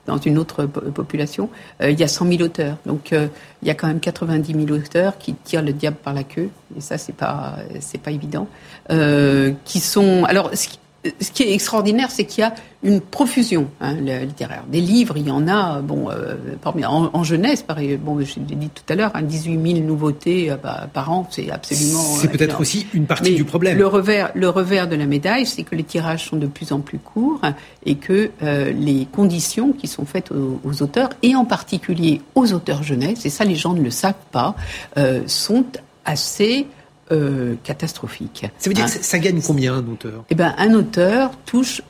dans 0.07 0.19
une 0.19 0.39
autre 0.39 0.67
population, 0.67 1.49
euh, 1.83 1.91
il 1.91 1.99
y 1.99 2.03
a 2.03 2.09
100 2.09 2.29
000 2.29 2.43
auteurs. 2.43 2.77
Donc 2.87 3.13
euh, 3.13 3.29
il 3.63 3.69
y 3.69 3.71
a 3.71 3.75
quand 3.75 3.87
même 3.87 4.01
90 4.01 4.67
000 4.67 4.71
auteurs 4.71 5.19
qui 5.19 5.35
tirent 5.35 5.63
le 5.63 5.73
diable 5.73 5.97
par 5.97 6.15
la 6.15 6.25
queue, 6.25 6.51
et 6.77 6.81
ça 6.81 6.99
c'est 6.99 7.15
pas 7.15 7.57
c'est 7.81 8.01
pas 8.01 8.11
évident. 8.11 8.49
Euh, 8.91 9.53
qui 9.65 9.81
sont 9.81 10.25
alors 10.25 10.51
ce 10.55 10.69
qui, 10.69 10.79
ce 11.21 11.31
qui 11.31 11.43
est 11.43 11.53
extraordinaire, 11.53 12.11
c'est 12.11 12.25
qu'il 12.25 12.43
y 12.43 12.45
a 12.45 12.55
une 12.83 13.01
profusion 13.01 13.69
hein, 13.81 13.95
littéraire. 13.95 14.65
Des 14.69 14.81
livres, 14.81 15.17
il 15.17 15.27
y 15.27 15.31
en 15.31 15.49
a, 15.49 15.81
bon, 15.81 16.11
euh, 16.11 16.37
en, 16.65 17.11
en, 17.13 17.25
jeunesse, 17.25 17.63
pareil, 17.63 17.97
bon, 17.97 18.21
je 18.21 18.37
l'ai 18.37 18.57
dit 18.57 18.69
tout 18.69 18.83
à 18.89 18.95
l'heure, 18.95 19.11
hein, 19.15 19.23
18 19.23 19.75
000 19.75 19.87
nouveautés 19.87 20.51
euh, 20.51 20.57
bah, 20.63 20.87
par 20.93 21.11
an, 21.11 21.27
c'est 21.31 21.51
absolument. 21.51 22.03
C'est 22.21 22.29
peut-être 22.29 22.61
aussi 22.61 22.87
une 22.93 23.07
partie 23.07 23.35
du 23.35 23.45
problème. 23.45 23.79
Le 23.79 23.87
revers, 23.87 24.31
le 24.35 24.49
revers 24.49 24.89
de 24.89 24.97
la 24.97 25.07
médaille, 25.07 25.47
c'est 25.47 25.63
que 25.63 25.75
les 25.75 25.85
tirages 25.85 26.29
sont 26.29 26.37
de 26.37 26.47
plus 26.47 26.73
en 26.73 26.81
plus 26.81 26.99
courts 26.99 27.41
et 27.87 27.97
que 27.97 28.31
euh, 28.43 28.73
les 28.73 29.07
conditions 29.11 29.73
qui 29.73 29.87
sont 29.87 30.05
faites 30.05 30.31
aux, 30.31 30.61
aux, 30.65 30.83
auteurs, 30.83 31.11
et 31.23 31.35
en 31.35 31.45
particulier 31.45 32.21
aux 32.35 32.53
auteurs 32.53 32.83
jeunesse, 32.83 33.25
et 33.25 33.31
ça 33.31 33.45
les 33.45 33.57
gens 33.57 33.73
ne 33.73 33.83
le 33.83 33.91
savent 33.91 34.15
pas, 34.31 34.55
euh, 34.99 35.23
sont 35.27 35.65
assez 36.05 36.67
euh, 37.13 37.55
catastrophique. 37.63 38.47
Ça 38.59 38.71
veut 38.71 38.75
dire 38.75 38.87
que 38.87 38.91
ça 38.91 39.19
gagne 39.19 39.41
combien 39.43 39.75
un 39.75 39.87
auteur? 39.87 40.25
Eh 40.31 40.35
ben, 40.35 40.55
un 40.57 40.73
auteur 40.75 41.33
touche 41.45 41.83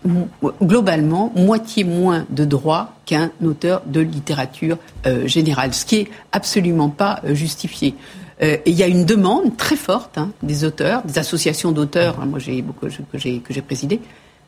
globalement 0.63 1.33
moitié 1.37 1.85
moins 1.85 2.27
de 2.31 2.45
droits 2.45 2.95
qu'un 3.07 3.31
auteur 3.45 3.83
de 3.87 4.01
littérature 4.01 4.79
euh, 5.07 5.27
générale, 5.27 5.75
ce 5.75 5.85
qui 5.85 5.97
est 5.97 6.09
absolument 6.33 6.89
pas 6.89 7.21
euh, 7.25 7.35
justifié. 7.35 7.95
Euh, 8.43 8.57
il 8.67 8.75
y 8.75 8.83
a 8.83 8.89
une 8.89 9.05
demande 9.05 9.57
très 9.57 9.77
forte 9.77 10.19
hein, 10.19 10.31
des 10.43 10.65
auteurs, 10.65 11.03
des 11.03 11.19
associations 11.19 11.71
d'auteurs, 11.71 12.19
hein, 12.21 12.27
moi 12.27 12.39
j'ai 12.39 12.63
beaucoup 12.63 12.87
que 12.87 13.19
j'ai 13.19 13.39
que 13.39 13.55
j'ai 13.55 13.63
présidé, 13.63 14.01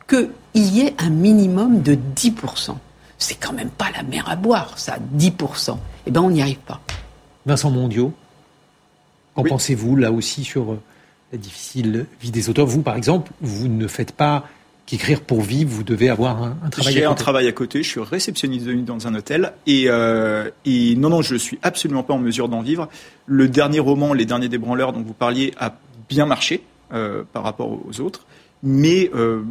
qu'il 0.09 0.29
y 0.53 0.81
ait 0.81 0.93
un 0.97 1.09
minimum 1.09 1.81
de 1.81 1.97
10%. 2.15 2.75
C'est 3.17 3.35
quand 3.35 3.53
même 3.53 3.69
pas 3.69 3.87
la 3.95 4.03
mer 4.03 4.25
à 4.29 4.35
boire, 4.35 4.77
ça, 4.77 4.97
10%. 5.17 5.77
Eh 6.05 6.11
ben, 6.11 6.21
on 6.21 6.29
n'y 6.29 6.41
arrive 6.41 6.59
pas. 6.59 6.81
Vincent 7.45 7.71
Mondiaux 7.71 8.13
Qu'en 9.37 9.43
pensez-vous 9.43 9.95
là 9.95 10.11
aussi 10.11 10.43
sur 10.43 10.73
euh, 10.73 10.79
la 11.31 11.37
difficile 11.37 12.07
vie 12.19 12.31
des 12.31 12.49
auteurs? 12.49 12.65
Vous, 12.65 12.81
par 12.81 12.95
exemple, 12.95 13.31
vous 13.39 13.67
ne 13.67 13.87
faites 13.87 14.11
pas 14.11 14.47
qu'écrire 14.87 15.21
pour 15.21 15.41
vivre, 15.41 15.69
vous 15.69 15.83
devez 15.83 16.09
avoir 16.09 16.41
un, 16.41 16.57
un 16.63 16.69
travail 16.69 16.93
J'ai 16.93 17.05
un 17.05 17.13
travail 17.13 17.47
à 17.47 17.51
côté, 17.51 17.83
je 17.83 17.89
suis 17.89 17.99
réceptionniste 17.99 18.65
de 18.65 18.73
nuit 18.73 18.83
dans 18.83 19.05
un 19.05 19.13
hôtel 19.13 19.53
et, 19.67 19.83
euh, 19.87 20.49
et 20.65 20.95
non, 20.95 21.09
non, 21.09 21.21
je 21.21 21.35
suis 21.35 21.59
absolument 21.61 22.03
pas 22.03 22.13
en 22.13 22.19
mesure 22.19 22.49
d'en 22.49 22.61
vivre. 22.61 22.89
Le 23.27 23.47
dernier 23.47 23.79
roman, 23.79 24.13
Les 24.13 24.25
Derniers 24.25 24.49
Débranleurs 24.49 24.93
dont 24.93 25.03
vous 25.03 25.13
parliez, 25.13 25.53
a 25.59 25.75
bien 26.09 26.25
marché 26.25 26.63
euh, 26.93 27.23
par 27.33 27.43
rapport 27.43 27.77
aux 27.85 27.99
autres, 27.99 28.25
mais 28.63 29.11
euh, 29.13 29.43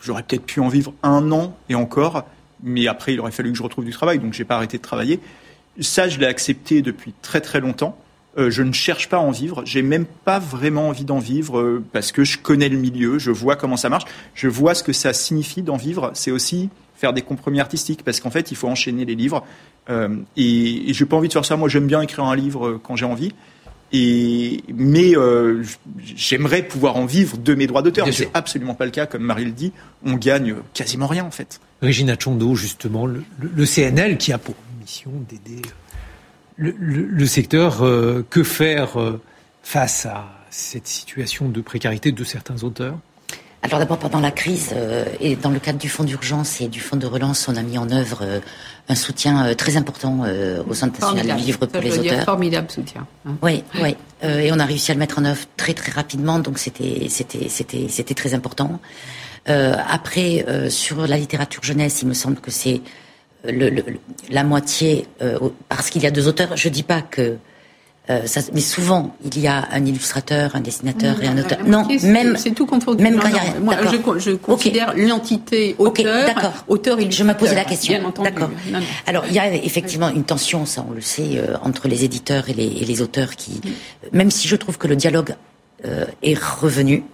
j'aurais 0.00 0.24
peut-être 0.24 0.44
pu 0.44 0.60
en 0.60 0.68
vivre 0.68 0.92
un 1.04 1.30
an 1.30 1.56
et 1.68 1.76
encore, 1.76 2.24
mais 2.62 2.88
après 2.88 3.14
il 3.14 3.20
aurait 3.20 3.30
fallu 3.30 3.52
que 3.52 3.58
je 3.58 3.62
retrouve 3.62 3.84
du 3.84 3.92
travail, 3.92 4.18
donc 4.18 4.34
j'ai 4.34 4.44
pas 4.44 4.56
arrêté 4.56 4.76
de 4.76 4.82
travailler. 4.82 5.20
Ça, 5.80 6.08
je 6.08 6.18
l'ai 6.18 6.26
accepté 6.26 6.82
depuis 6.82 7.14
très 7.22 7.40
très 7.40 7.60
longtemps. 7.60 7.96
Euh, 8.38 8.50
je 8.50 8.62
ne 8.62 8.72
cherche 8.72 9.08
pas 9.08 9.18
à 9.18 9.20
en 9.20 9.30
vivre. 9.30 9.62
J'ai 9.66 9.82
même 9.82 10.06
pas 10.06 10.38
vraiment 10.38 10.88
envie 10.88 11.04
d'en 11.04 11.18
vivre 11.18 11.58
euh, 11.58 11.84
parce 11.92 12.12
que 12.12 12.24
je 12.24 12.38
connais 12.38 12.68
le 12.68 12.78
milieu, 12.78 13.18
je 13.18 13.30
vois 13.30 13.56
comment 13.56 13.76
ça 13.76 13.90
marche, 13.90 14.04
je 14.34 14.48
vois 14.48 14.74
ce 14.74 14.82
que 14.82 14.92
ça 14.92 15.12
signifie 15.12 15.62
d'en 15.62 15.76
vivre. 15.76 16.10
C'est 16.14 16.30
aussi 16.30 16.70
faire 16.94 17.12
des 17.12 17.22
compromis 17.22 17.60
artistiques 17.60 18.02
parce 18.04 18.20
qu'en 18.20 18.30
fait, 18.30 18.50
il 18.50 18.56
faut 18.56 18.68
enchaîner 18.68 19.04
les 19.04 19.14
livres. 19.14 19.44
Euh, 19.90 20.16
et, 20.36 20.90
et 20.90 20.94
j'ai 20.94 21.04
pas 21.04 21.16
envie 21.16 21.28
de 21.28 21.32
faire 21.32 21.44
ça. 21.44 21.56
Moi, 21.56 21.68
j'aime 21.68 21.86
bien 21.86 22.00
écrire 22.00 22.24
un 22.24 22.36
livre 22.36 22.80
quand 22.82 22.96
j'ai 22.96 23.04
envie. 23.04 23.34
Et, 23.94 24.64
mais 24.74 25.12
j'aimerais 26.16 26.62
pouvoir 26.62 26.96
en 26.96 27.04
vivre 27.04 27.36
de 27.36 27.54
mes 27.54 27.66
droits 27.66 27.82
d'auteur. 27.82 28.06
Mais 28.06 28.12
c'est 28.12 28.30
absolument 28.32 28.74
pas 28.74 28.86
le 28.86 28.90
cas, 28.90 29.04
comme 29.04 29.22
Marie 29.22 29.44
le 29.44 29.50
dit. 29.50 29.72
On 30.06 30.14
gagne 30.14 30.54
quasiment 30.72 31.06
rien 31.06 31.24
en 31.24 31.30
fait. 31.30 31.60
Régina 31.82 32.16
Chondo, 32.18 32.54
justement, 32.54 33.04
le, 33.04 33.22
le 33.38 33.66
CNL 33.66 34.16
qui 34.16 34.32
a 34.32 34.38
pour 34.38 34.54
mission 34.82 35.12
d'aider 35.28 35.62
le, 36.62 36.74
le, 36.78 37.06
le 37.06 37.26
secteur, 37.26 37.84
euh, 37.84 38.24
que 38.30 38.42
faire 38.42 39.00
euh, 39.00 39.20
face 39.62 40.06
à 40.06 40.28
cette 40.50 40.86
situation 40.86 41.48
de 41.48 41.60
précarité 41.60 42.12
de 42.12 42.24
certains 42.24 42.62
auteurs? 42.62 42.98
Alors 43.64 43.78
d'abord, 43.78 43.98
pendant 43.98 44.18
la 44.18 44.32
crise, 44.32 44.70
euh, 44.74 45.04
et 45.20 45.36
dans 45.36 45.50
le 45.50 45.60
cadre 45.60 45.78
du 45.78 45.88
fonds 45.88 46.02
d'urgence 46.02 46.60
et 46.60 46.66
du 46.66 46.80
fonds 46.80 46.96
de 46.96 47.06
relance, 47.06 47.46
on 47.48 47.54
a 47.54 47.62
mis 47.62 47.78
en 47.78 47.88
œuvre 47.92 48.18
euh, 48.22 48.40
un 48.88 48.96
soutien 48.96 49.46
euh, 49.46 49.54
très 49.54 49.76
important 49.76 50.24
au 50.68 50.74
Centre 50.74 51.00
national 51.00 51.36
du 51.36 51.44
livre 51.44 51.66
pour 51.66 51.80
les 51.80 51.96
auteurs. 51.96 52.24
formidable 52.24 52.68
soutien. 52.70 53.06
Hein. 53.24 53.36
Oui, 53.40 53.62
oui. 53.80 53.94
et 54.22 54.50
on 54.52 54.58
a 54.58 54.64
réussi 54.64 54.90
à 54.90 54.94
le 54.94 54.98
mettre 54.98 55.20
en 55.20 55.24
œuvre 55.24 55.44
très 55.56 55.74
très 55.74 55.92
rapidement, 55.92 56.40
donc 56.40 56.58
c'était 56.58 57.06
c'était 57.08 57.48
c'était 57.48 57.86
c'était 57.88 58.14
très 58.14 58.34
important. 58.34 58.80
après, 59.46 60.44
sur 60.68 61.06
la 61.06 61.16
littérature 61.16 61.62
jeunesse, 61.62 62.02
il 62.02 62.08
me 62.08 62.14
semble 62.14 62.40
que 62.40 62.50
c'est 62.50 62.80
le, 63.44 63.70
le, 63.70 63.84
la 64.30 64.44
moitié, 64.44 65.06
euh, 65.20 65.38
parce 65.68 65.90
qu'il 65.90 66.02
y 66.02 66.06
a 66.06 66.10
deux 66.10 66.28
auteurs. 66.28 66.56
Je 66.56 66.68
dis 66.68 66.82
pas 66.82 67.02
que 67.02 67.38
Euh, 68.10 68.26
ça, 68.26 68.40
mais 68.52 68.60
souvent, 68.60 69.14
il 69.24 69.38
y 69.38 69.46
a 69.46 69.68
un 69.70 69.86
illustrateur, 69.86 70.56
un 70.56 70.60
dessinateur 70.60 71.22
et 71.22 71.28
un 71.28 71.38
auteur. 71.38 71.58
Non, 71.64 71.86
même 72.02 72.36
c'est 72.36 72.50
tout 72.50 72.66
confondu. 72.66 73.00
Même 73.00 73.20
quand 73.20 73.28
il 73.28 73.36
y 73.36 73.38
a, 73.38 73.60
moi, 73.60 73.76
je, 73.84 74.18
je, 74.18 74.30
considère 74.32 74.92
l'entité 74.96 75.76
auteur, 75.78 76.26
okay, 76.26 76.48
auteur 76.66 76.98
illustrateur. 76.98 77.28
Je 77.28 77.32
me 77.32 77.38
posais 77.38 77.54
la 77.54 77.64
question. 77.64 78.12
D'accord. 78.24 78.50
Alors, 79.06 79.24
il 79.28 79.34
y 79.34 79.38
a 79.38 79.54
effectivement 79.54 80.08
une 80.08 80.24
tension, 80.24 80.66
ça 80.66 80.84
on 80.88 80.92
le 80.92 81.00
sait, 81.00 81.38
euh, 81.38 81.56
entre 81.62 81.86
les 81.86 82.02
éditeurs 82.02 82.50
et 82.50 82.54
les, 82.54 82.66
et 82.66 82.84
les, 82.84 83.02
auteurs 83.02 83.36
qui, 83.36 83.60
mm. 83.62 84.16
même 84.16 84.32
si 84.32 84.48
je 84.48 84.56
trouve 84.56 84.78
que 84.78 84.88
le 84.88 84.96
dialogue 84.96 85.36
euh, 85.84 86.04
est 86.24 86.36
revenu. 86.36 87.04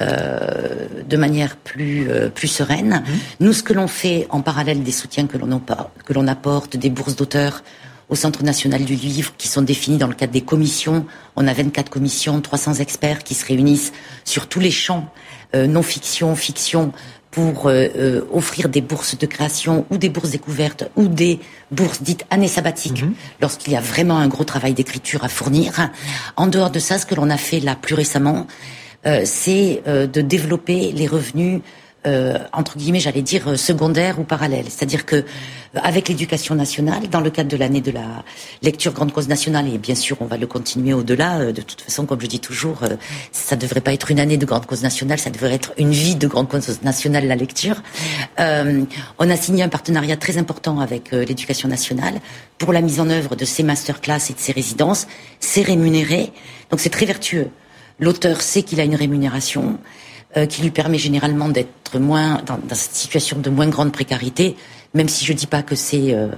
Euh, 0.00 0.86
de 1.08 1.16
manière 1.16 1.56
plus 1.56 2.08
euh, 2.08 2.28
plus 2.28 2.46
sereine. 2.46 3.02
Mmh. 3.04 3.44
Nous, 3.44 3.52
ce 3.52 3.64
que 3.64 3.72
l'on 3.72 3.88
fait 3.88 4.28
en 4.30 4.42
parallèle 4.42 4.84
des 4.84 4.92
soutiens 4.92 5.26
que 5.26 5.36
l'on 5.36 5.60
que 5.60 6.12
l'on 6.12 6.28
apporte, 6.28 6.76
des 6.76 6.90
bourses 6.90 7.16
d'auteurs 7.16 7.64
au 8.08 8.14
Centre 8.14 8.44
national 8.44 8.84
du 8.84 8.94
livre, 8.94 9.32
qui 9.38 9.48
sont 9.48 9.62
définies 9.62 9.96
dans 9.96 10.06
le 10.06 10.14
cadre 10.14 10.32
des 10.32 10.42
commissions. 10.42 11.04
On 11.34 11.48
a 11.48 11.52
24 11.52 11.90
commissions, 11.90 12.40
300 12.40 12.74
experts 12.74 13.24
qui 13.24 13.34
se 13.34 13.44
réunissent 13.44 13.92
sur 14.24 14.46
tous 14.46 14.60
les 14.60 14.70
champs 14.70 15.12
euh, 15.56 15.66
non-fiction, 15.66 16.36
fiction, 16.36 16.92
pour 17.30 17.70
offrir 18.32 18.68
des 18.68 18.80
bourses 18.80 19.16
de 19.16 19.26
création 19.26 19.86
ou 19.90 19.98
des 19.98 20.08
bourses 20.08 20.30
découvertes 20.30 20.90
ou 20.96 21.06
des 21.06 21.38
bourses 21.70 22.02
dites 22.02 22.24
années 22.30 22.48
sabbatiques 22.48 23.02
mmh. 23.02 23.12
lorsqu'il 23.40 23.72
y 23.72 23.76
a 23.76 23.80
vraiment 23.80 24.18
un 24.18 24.26
gros 24.28 24.44
travail 24.44 24.74
d'écriture 24.74 25.22
à 25.24 25.28
fournir. 25.28 25.90
En 26.36 26.46
dehors 26.48 26.70
de 26.70 26.78
ça, 26.78 26.98
ce 26.98 27.06
que 27.06 27.14
l'on 27.14 27.30
a 27.30 27.36
fait 27.36 27.60
là 27.60 27.76
plus 27.76 27.94
récemment, 27.94 28.46
c'est 29.24 29.82
euh, 29.86 30.06
de 30.06 30.20
développer 30.20 30.92
les 30.92 31.06
revenus 31.06 31.60
euh, 32.06 32.38
entre 32.52 32.78
guillemets, 32.78 33.00
j'allais 33.00 33.22
dire 33.22 33.58
secondaires 33.58 34.20
ou 34.20 34.22
parallèles. 34.22 34.66
C'est-à-dire 34.68 35.04
que 35.04 35.24
avec 35.74 36.08
l'éducation 36.08 36.54
nationale, 36.54 37.08
dans 37.08 37.20
le 37.20 37.28
cadre 37.28 37.50
de 37.50 37.56
l'année 37.56 37.80
de 37.80 37.90
la 37.90 38.24
lecture 38.62 38.92
grande 38.92 39.12
cause 39.12 39.28
nationale, 39.28 39.66
et 39.66 39.78
bien 39.78 39.96
sûr 39.96 40.16
on 40.20 40.24
va 40.24 40.36
le 40.36 40.46
continuer 40.46 40.94
au-delà. 40.94 41.52
de 41.52 41.60
toute 41.60 41.80
façon, 41.80 42.06
comme 42.06 42.20
je 42.20 42.28
dis 42.28 42.38
toujours, 42.38 42.82
ça 43.32 43.56
ne 43.56 43.60
devrait 43.60 43.80
pas 43.80 43.92
être 43.92 44.12
une 44.12 44.20
année 44.20 44.36
de 44.36 44.46
grande 44.46 44.64
cause 44.64 44.82
nationale, 44.82 45.18
ça 45.18 45.30
devrait 45.30 45.52
être 45.52 45.72
une 45.76 45.90
vie 45.90 46.14
de 46.14 46.28
grande 46.28 46.48
cause 46.48 46.80
nationale 46.82 47.26
la 47.26 47.36
lecture. 47.36 47.82
on 48.38 49.30
a 49.30 49.36
signé 49.36 49.64
un 49.64 49.68
partenariat 49.68 50.16
très 50.16 50.38
important 50.38 50.78
avec 50.78 51.10
l'éducation 51.10 51.68
nationale 51.68 52.14
pour 52.58 52.72
la 52.72 52.80
mise 52.80 53.00
en 53.00 53.10
œuvre 53.10 53.34
de 53.34 53.44
ces 53.44 53.64
masterclass 53.64 54.30
et 54.30 54.34
de 54.34 54.38
ces 54.38 54.52
résidences. 54.52 55.08
C'est 55.40 55.62
rémunéré, 55.62 56.32
donc 56.70 56.78
c'est 56.78 56.90
très 56.90 57.06
vertueux. 57.06 57.48
L'auteur 58.00 58.40
sait 58.40 58.62
qu'il 58.62 58.80
a 58.80 58.84
une 58.84 58.94
rémunération 58.94 59.78
euh, 60.36 60.46
qui 60.46 60.62
lui 60.62 60.70
permet 60.70 60.98
généralement 60.98 61.48
d'être 61.48 61.98
moins 61.98 62.42
dans, 62.46 62.58
cette 62.74 62.94
situation 62.94 63.38
de 63.38 63.50
moins 63.50 63.68
grande 63.68 63.92
précarité, 63.92 64.56
même 64.94 65.08
si 65.08 65.24
je 65.24 65.32
dis 65.32 65.46
pas 65.46 65.62
que 65.62 65.74
c'est 65.74 66.14
euh, 66.14 66.28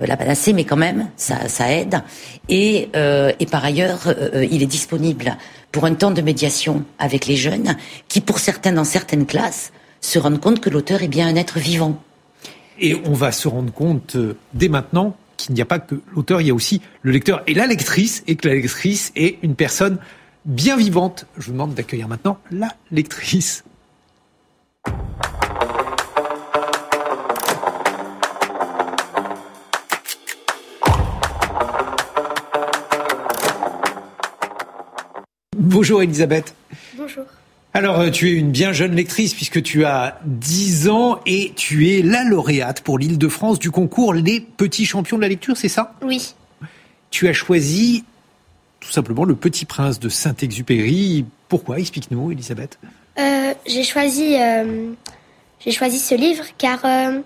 la 0.00 0.16
panacée, 0.16 0.52
mais 0.52 0.64
quand 0.64 0.76
même 0.76 1.08
ça, 1.16 1.38
aide. 1.70 2.02
Et, 2.48 2.88
euh, 2.96 3.32
et, 3.40 3.46
par 3.46 3.64
ailleurs, 3.64 4.06
euh, 4.06 4.46
il 4.50 4.62
est 4.62 4.66
disponible 4.66 5.36
pour 5.72 5.84
un 5.84 5.94
temps 5.94 6.10
de 6.10 6.22
médiation 6.22 6.84
avec 6.98 7.26
les 7.26 7.36
jeunes, 7.36 7.76
qui 8.08 8.20
pour 8.20 8.38
certains 8.38 8.72
dans 8.72 8.84
certaines 8.84 9.26
classes 9.26 9.72
se 10.00 10.18
rendent 10.18 10.40
compte 10.40 10.60
que 10.60 10.70
l'auteur 10.70 11.02
est 11.02 11.08
bien 11.08 11.26
un 11.26 11.36
être 11.36 11.58
vivant. 11.58 12.00
Et 12.78 12.94
on 13.04 13.12
va 13.12 13.32
se 13.32 13.48
rendre 13.48 13.72
compte 13.72 14.16
euh, 14.16 14.36
dès 14.54 14.68
maintenant 14.68 15.16
qu'il 15.36 15.54
n'y 15.54 15.62
a 15.62 15.66
pas 15.66 15.78
que 15.78 15.96
l'auteur, 16.14 16.40
il 16.40 16.48
y 16.48 16.50
a 16.50 16.54
aussi 16.54 16.80
le 17.02 17.12
lecteur 17.12 17.42
et 17.46 17.54
la 17.54 17.66
lectrice, 17.66 18.22
et 18.26 18.36
que 18.36 18.48
la 18.48 18.54
lectrice 18.54 19.12
est 19.16 19.38
une 19.42 19.54
personne 19.54 19.98
bien 20.46 20.76
vivante. 20.76 21.26
Je 21.36 21.46
vous 21.46 21.52
demande 21.52 21.74
d'accueillir 21.74 22.08
maintenant 22.08 22.38
la 22.50 22.68
lectrice. 22.90 23.64
Bonjour 35.58 36.02
Elisabeth. 36.02 36.54
Bonjour. 36.96 37.24
Alors, 37.74 38.00
euh, 38.00 38.10
tu 38.10 38.30
es 38.30 38.32
une 38.32 38.50
bien 38.50 38.72
jeune 38.72 38.94
lectrice 38.94 39.34
puisque 39.34 39.62
tu 39.62 39.84
as 39.84 40.18
10 40.24 40.88
ans 40.88 41.20
et 41.26 41.52
tu 41.56 41.90
es 41.90 42.00
la 42.00 42.24
lauréate 42.24 42.80
pour 42.80 42.98
l'île 42.98 43.18
de 43.18 43.28
France 43.28 43.58
du 43.58 43.70
concours 43.70 44.14
Les 44.14 44.40
Petits 44.40 44.86
Champions 44.86 45.18
de 45.18 45.22
la 45.22 45.28
lecture, 45.28 45.58
c'est 45.58 45.68
ça? 45.68 45.92
Oui. 46.00 46.34
Tu 47.10 47.28
as 47.28 47.34
choisi 47.34 48.04
tout 48.86 48.92
simplement 48.92 49.24
Le 49.24 49.34
Petit 49.34 49.64
Prince 49.64 49.98
de 49.98 50.08
Saint-Exupéry. 50.08 51.24
Pourquoi? 51.48 51.80
Explique-nous, 51.80 52.30
Elisabeth. 52.30 52.78
Euh, 53.18 53.52
j'ai 53.66 53.82
choisi, 53.82 54.36
euh, 54.40 54.92
choisi 55.68 55.98
ce 55.98 56.14
livre 56.14 56.44
car, 56.56 56.84
euh, 56.84 57.20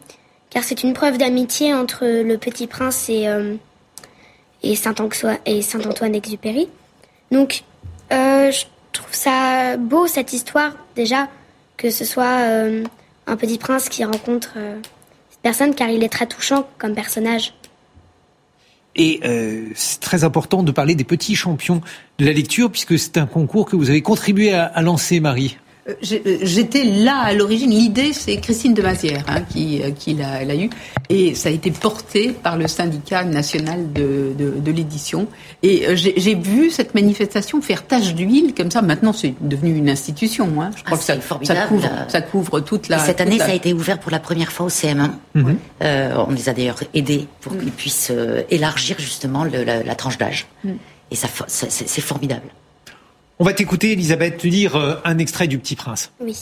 car 0.49 0.65
c'est 0.65 0.83
une 0.83 0.95
preuve 0.95 1.19
d'amitié 1.19 1.75
entre 1.75 2.07
le 2.07 2.39
Petit 2.39 2.67
Prince 2.67 3.11
et, 3.11 3.27
et 4.63 4.75
Saint-Antoine 4.75 6.15
Exupéry. 6.15 6.69
Donc, 7.31 7.63
je 8.11 8.65
trouve 8.93 9.13
ça 9.13 9.77
beau 9.77 10.07
cette 10.07 10.33
histoire 10.33 10.73
déjà 10.97 11.29
que 11.77 11.91
ce 11.91 12.05
soit 12.05 12.39
un 13.27 13.37
Petit 13.37 13.59
Prince 13.59 13.89
qui 13.89 14.05
rencontre 14.05 14.55
cette 15.31 15.41
personne 15.43 15.75
car 15.75 15.91
il 15.91 16.03
est 16.03 16.09
très 16.09 16.27
touchant 16.27 16.67
comme 16.79 16.95
personnage. 16.95 17.53
Et 18.97 19.21
euh, 19.25 19.67
c'est 19.75 20.01
très 20.01 20.25
important 20.25 20.63
de 20.63 20.73
parler 20.73 20.95
des 20.95 21.05
petits 21.05 21.37
champions 21.37 21.81
de 22.19 22.25
la 22.25 22.33
lecture, 22.33 22.71
puisque 22.71 22.99
c'est 22.99 23.19
un 23.19 23.27
concours 23.27 23.67
que 23.67 23.77
vous 23.77 23.91
avez 23.91 24.03
contribué 24.03 24.53
à, 24.53 24.65
à 24.65 24.83
lancer, 24.83 25.21
Marie. 25.21 25.57
Euh, 25.91 26.39
j'étais 26.43 26.85
là 26.85 27.19
à 27.19 27.33
l'origine. 27.33 27.71
L'idée, 27.71 28.13
c'est 28.13 28.37
Christine 28.37 28.75
de 28.75 28.83
Mazière 28.83 29.25
hein, 29.29 29.43
qui, 29.49 29.83
euh, 29.83 29.91
qui 29.91 30.15
l'a 30.15 30.55
eu. 30.55 30.71
Et 31.09 31.35
ça 31.35 31.49
a 31.49 31.53
été 31.53 31.71
porté 31.71 32.31
par 32.31 32.57
le 32.57 32.67
syndicat 32.69 33.25
national 33.25 33.93
de, 33.93 34.33
de, 34.39 34.51
de 34.61 34.71
l'édition. 34.73 35.27
Et 35.63 35.87
euh, 35.87 35.97
j'ai 35.97 36.35
vu 36.35 36.71
cette 36.71 36.95
manifestation 36.95 37.61
faire 37.61 37.87
tache 37.87 38.15
d'huile 38.15 38.55
comme 38.55 38.71
ça. 38.71 38.83
Maintenant, 38.83 39.13
c'est 39.13 39.35
devenu 39.41 39.77
une 39.77 39.89
institution. 39.89 40.47
Hein. 40.61 40.71
Je 40.77 40.85
crois 40.85 40.97
ah, 40.97 41.17
que 41.17 41.23
ça, 41.23 41.55
ça, 41.55 41.67
couvre, 41.67 41.89
ça 42.09 42.21
couvre 42.21 42.61
toute 42.61 42.89
la. 42.89 42.99
Et 42.99 43.07
cette 43.07 43.21
année, 43.21 43.39
la... 43.39 43.47
ça 43.47 43.53
a 43.53 43.55
été 43.55 43.73
ouvert 43.73 43.99
pour 43.99 44.11
la 44.11 44.21
première 44.21 44.53
fois 44.53 44.67
au 44.67 44.71
CM1. 44.71 45.11
Mm 45.35 45.43
-hmm. 45.43 45.55
euh, 45.83 46.27
on 46.29 46.33
les 46.33 46.49
a 46.49 46.53
d'ailleurs 46.53 46.83
aidés 46.95 47.27
pour 47.41 47.53
mm 47.53 47.57
-hmm. 47.57 47.61
qu'ils 47.63 47.73
puissent 47.83 48.13
élargir 48.57 48.97
justement 48.99 49.43
le, 49.45 49.65
la, 49.69 49.83
la, 49.91 49.95
tranche 49.95 50.19
d'âge. 50.19 50.41
Mm. 50.65 50.71
Et 51.13 51.17
ça, 51.17 51.29
c'est 51.49 52.05
formidable. 52.13 52.49
On 53.41 53.45
va 53.45 53.55
t'écouter, 53.55 53.93
Elisabeth, 53.93 54.43
lire 54.43 54.77
euh, 54.77 54.97
un 55.03 55.17
extrait 55.17 55.47
du 55.47 55.59
Petit 55.59 55.75
Prince. 55.75 56.13
Oui. 56.21 56.37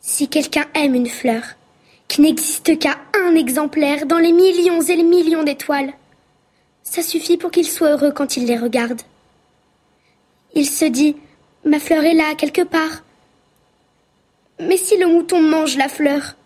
Si 0.00 0.28
quelqu'un 0.28 0.66
aime 0.72 0.94
une 0.94 1.08
fleur, 1.08 1.42
qui 2.06 2.20
n'existe 2.20 2.78
qu'à 2.78 2.96
un 3.20 3.34
exemplaire 3.34 4.06
dans 4.06 4.18
les 4.18 4.30
millions 4.30 4.80
et 4.80 4.94
les 4.94 5.02
millions 5.02 5.42
d'étoiles, 5.42 5.92
ça 6.84 7.02
suffit 7.02 7.38
pour 7.38 7.50
qu'il 7.50 7.66
soit 7.66 7.90
heureux 7.90 8.12
quand 8.12 8.36
il 8.36 8.46
les 8.46 8.56
regarde. 8.56 9.02
Il 10.54 10.66
se 10.66 10.84
dit 10.84 11.16
Ma 11.64 11.80
fleur 11.80 12.04
est 12.04 12.14
là, 12.14 12.36
quelque 12.36 12.62
part. 12.62 13.02
Mais 14.60 14.76
si 14.76 14.96
le 14.96 15.08
mouton 15.08 15.42
mange 15.42 15.76
la 15.76 15.88
fleur, 15.88 16.36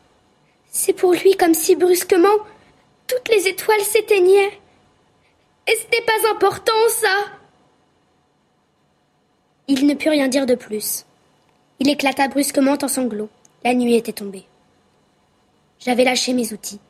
c'est 0.70 0.94
pour 0.94 1.12
lui 1.12 1.36
comme 1.36 1.52
si 1.52 1.76
brusquement 1.76 2.38
toutes 3.08 3.28
les 3.28 3.46
étoiles 3.46 3.82
s'éteignaient. 3.82 4.58
Et 5.66 5.76
ce 5.76 5.84
n'est 5.84 6.06
pas 6.06 6.30
important, 6.34 6.72
ça. 6.88 7.41
Il 9.68 9.86
ne 9.86 9.94
put 9.94 10.08
rien 10.08 10.28
dire 10.28 10.46
de 10.46 10.54
plus. 10.54 11.04
Il 11.78 11.88
éclata 11.88 12.28
brusquement 12.28 12.76
en 12.80 12.88
sanglots. 12.88 13.30
La 13.64 13.74
nuit 13.74 13.94
était 13.94 14.12
tombée. 14.12 14.44
J'avais 15.78 16.04
lâché 16.04 16.32
mes 16.32 16.52
outils. 16.52 16.80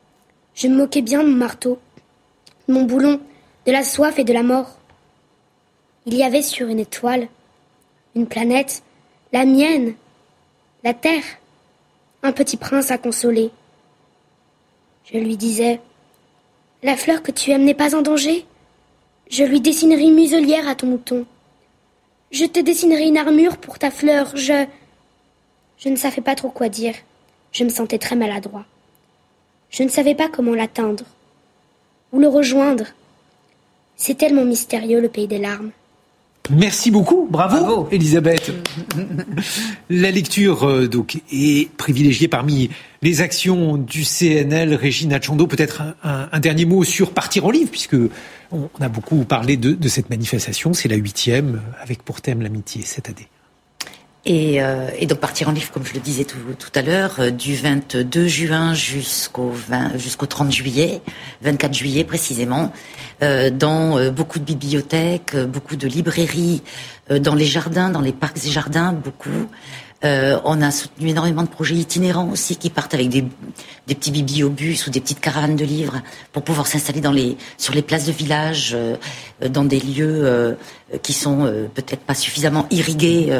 Je 0.55 0.67
me 0.67 0.77
moquais 0.77 1.01
bien 1.01 1.23
de 1.23 1.29
mon 1.29 1.35
marteau, 1.35 1.79
de 2.67 2.73
mon 2.73 2.83
boulon, 2.83 3.19
de 3.65 3.71
la 3.71 3.83
soif 3.83 4.17
et 4.19 4.23
de 4.23 4.33
la 4.33 4.43
mort. 4.43 4.77
Il 6.05 6.15
y 6.15 6.23
avait 6.23 6.41
sur 6.41 6.67
une 6.67 6.79
étoile, 6.79 7.27
une 8.15 8.27
planète, 8.27 8.83
la 9.31 9.45
mienne, 9.45 9.95
la 10.83 10.93
terre, 10.93 11.23
un 12.23 12.31
petit 12.31 12.57
prince 12.57 12.91
à 12.91 12.97
consoler. 12.97 13.51
Je 15.11 15.17
lui 15.17 15.37
disais 15.37 15.79
La 16.81 16.97
fleur 16.97 17.23
que 17.23 17.31
tu 17.31 17.51
aimes 17.51 17.63
n'est 17.63 17.73
pas 17.73 17.95
en 17.95 18.01
danger. 18.01 18.45
Je 19.29 19.43
lui 19.43 19.61
dessinerai 19.61 20.11
muselière 20.11 20.67
à 20.67 20.75
ton 20.75 20.87
mouton. 20.87 21.25
Je 22.33 22.45
te 22.45 22.59
dessinerai 22.59 23.03
une 23.03 23.17
armure 23.17 23.57
pour 23.57 23.77
ta 23.77 23.91
fleur. 23.91 24.35
Je. 24.35 24.65
Je 25.77 25.89
ne 25.89 25.95
savais 25.95 26.21
pas 26.21 26.33
trop 26.33 26.49
quoi 26.49 26.67
dire. 26.67 26.95
Je 27.51 27.63
me 27.63 27.69
sentais 27.69 27.99
très 27.99 28.15
maladroit. 28.15 28.65
Je 29.69 29.83
ne 29.83 29.89
savais 29.89 30.15
pas 30.15 30.29
comment 30.29 30.55
l'atteindre. 30.55 31.03
Ou 32.11 32.19
le 32.19 32.27
rejoindre. 32.27 32.85
C'est 33.97 34.17
tellement 34.17 34.45
mystérieux 34.45 34.99
le 34.99 35.09
pays 35.09 35.27
des 35.27 35.37
larmes. 35.37 35.69
Merci 36.49 36.91
beaucoup, 36.91 37.27
bravo, 37.29 37.63
bravo. 37.63 37.87
Elisabeth. 37.91 38.51
La 39.89 40.11
lecture 40.11 40.67
euh, 40.67 40.87
donc 40.87 41.21
est 41.31 41.71
privilégiée 41.77 42.27
parmi 42.27 42.69
les 43.01 43.21
actions 43.21 43.77
du 43.77 44.03
CNL. 44.03 44.73
Régine 44.73 45.13
Achondo, 45.13 45.47
peut-être 45.47 45.81
un, 45.81 45.95
un, 46.03 46.29
un, 46.31 46.39
dernier 46.39 46.65
mot 46.65 46.83
sur 46.83 47.11
partir 47.11 47.45
en 47.45 47.51
livre, 47.51 47.71
puisque 47.71 47.95
on, 48.53 48.69
a 48.81 48.89
beaucoup 48.89 49.23
parlé 49.25 49.57
de, 49.57 49.87
cette 49.87 50.09
manifestation. 50.09 50.73
C'est 50.73 50.87
la 50.87 50.95
huitième, 50.95 51.61
avec 51.81 52.03
pour 52.03 52.21
thème 52.21 52.41
l'amitié 52.41 52.83
cette 52.83 53.09
année. 53.09 53.27
Et, 54.25 54.63
euh, 54.63 54.87
donc 55.01 55.19
partir 55.19 55.49
en 55.49 55.51
livre, 55.51 55.69
comme 55.71 55.85
je 55.85 55.93
le 55.93 55.99
disais 55.99 56.23
tout, 56.23 56.37
à 56.75 56.81
l'heure, 56.81 57.15
euh, 57.19 57.29
du 57.29 57.55
22 57.55 58.27
juin 58.27 58.73
jusqu'au 58.73 59.49
20, 59.49 59.97
jusqu'au 59.97 60.27
30 60.27 60.49
juillet, 60.49 61.01
24 61.41 61.73
juillet 61.73 62.05
précisément, 62.05 62.71
euh, 63.21 63.49
dans 63.49 64.11
beaucoup 64.11 64.39
de 64.39 64.45
bibliothèques, 64.45 65.35
beaucoup 65.35 65.75
de 65.75 65.87
librairies, 65.87 66.61
dans 67.09 67.35
les 67.35 67.45
jardins, 67.45 67.89
dans 67.89 67.99
les 67.99 68.13
parcs 68.13 68.45
et 68.45 68.49
jardins, 68.49 68.93
beaucoup. 68.93 69.49
Euh, 70.05 70.37
on 70.43 70.61
a 70.61 70.71
soutenu 70.71 71.09
énormément 71.09 71.43
de 71.43 71.47
projets 71.47 71.75
itinérants 71.75 72.29
aussi 72.29 72.57
qui 72.57 72.69
partent 72.69 72.93
avec 72.93 73.07
des, 73.07 73.23
des 73.87 73.95
petits 73.95 74.11
bibliobus 74.11 74.85
ou 74.85 74.89
des 74.89 74.99
petites 74.99 75.21
caravanes 75.21 75.55
de 75.55 75.63
livres 75.63 76.01
pour 76.33 76.43
pouvoir 76.43 76.67
s'installer 76.67 76.99
dans 76.99 77.13
les 77.13 77.37
sur 77.57 77.73
les 77.73 77.81
places 77.81 78.05
de 78.05 78.11
village, 78.11 78.71
euh, 78.73 78.97
dans 79.47 79.63
des 79.63 79.79
lieux 79.79 80.21
euh, 80.25 80.55
qui 81.01 81.13
sont 81.13 81.51
peut-être 81.73 82.01
pas 82.01 82.13
suffisamment 82.13 82.67
irrigués 82.69 83.33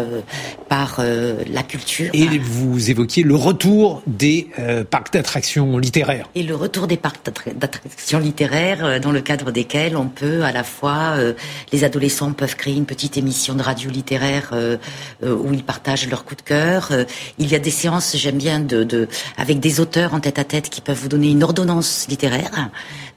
par 0.69 0.99
la 0.99 1.61
culture. 1.61 2.09
Et 2.13 2.39
vous 2.39 2.89
évoquiez 2.89 3.21
le 3.21 3.35
retour 3.35 4.01
des 4.07 4.49
parcs 4.89 5.13
d'attractions 5.13 5.77
littéraires. 5.77 6.27
Et 6.33 6.41
le 6.41 6.55
retour 6.55 6.87
des 6.87 6.97
parcs 6.97 7.19
d'attractions 7.55 8.17
littéraires 8.17 8.99
dans 8.99 9.11
le 9.11 9.21
cadre 9.21 9.51
desquels 9.51 9.95
on 9.95 10.07
peut 10.07 10.41
à 10.43 10.51
la 10.51 10.63
fois 10.63 11.13
les 11.71 11.83
adolescents 11.83 12.33
peuvent 12.33 12.55
créer 12.55 12.75
une 12.75 12.87
petite 12.87 13.17
émission 13.17 13.53
de 13.53 13.61
radio 13.61 13.91
littéraire 13.91 14.51
où 15.21 15.53
ils 15.53 15.63
partagent 15.63 16.09
leur 16.09 16.25
coup 16.25 16.33
de 16.33 16.41
cœur 16.41 16.52
euh, 16.53 17.05
il 17.37 17.51
y 17.51 17.55
a 17.55 17.59
des 17.59 17.71
séances, 17.71 18.15
j'aime 18.15 18.37
bien, 18.37 18.59
de, 18.59 19.07
avec 19.37 19.59
des 19.59 19.79
auteurs 19.79 20.13
en 20.13 20.19
tête 20.19 20.39
à 20.39 20.43
tête 20.43 20.69
qui 20.69 20.81
peuvent 20.81 20.97
vous 20.97 21.09
donner 21.09 21.31
une 21.31 21.43
ordonnance 21.43 22.07
littéraire, 22.09 22.69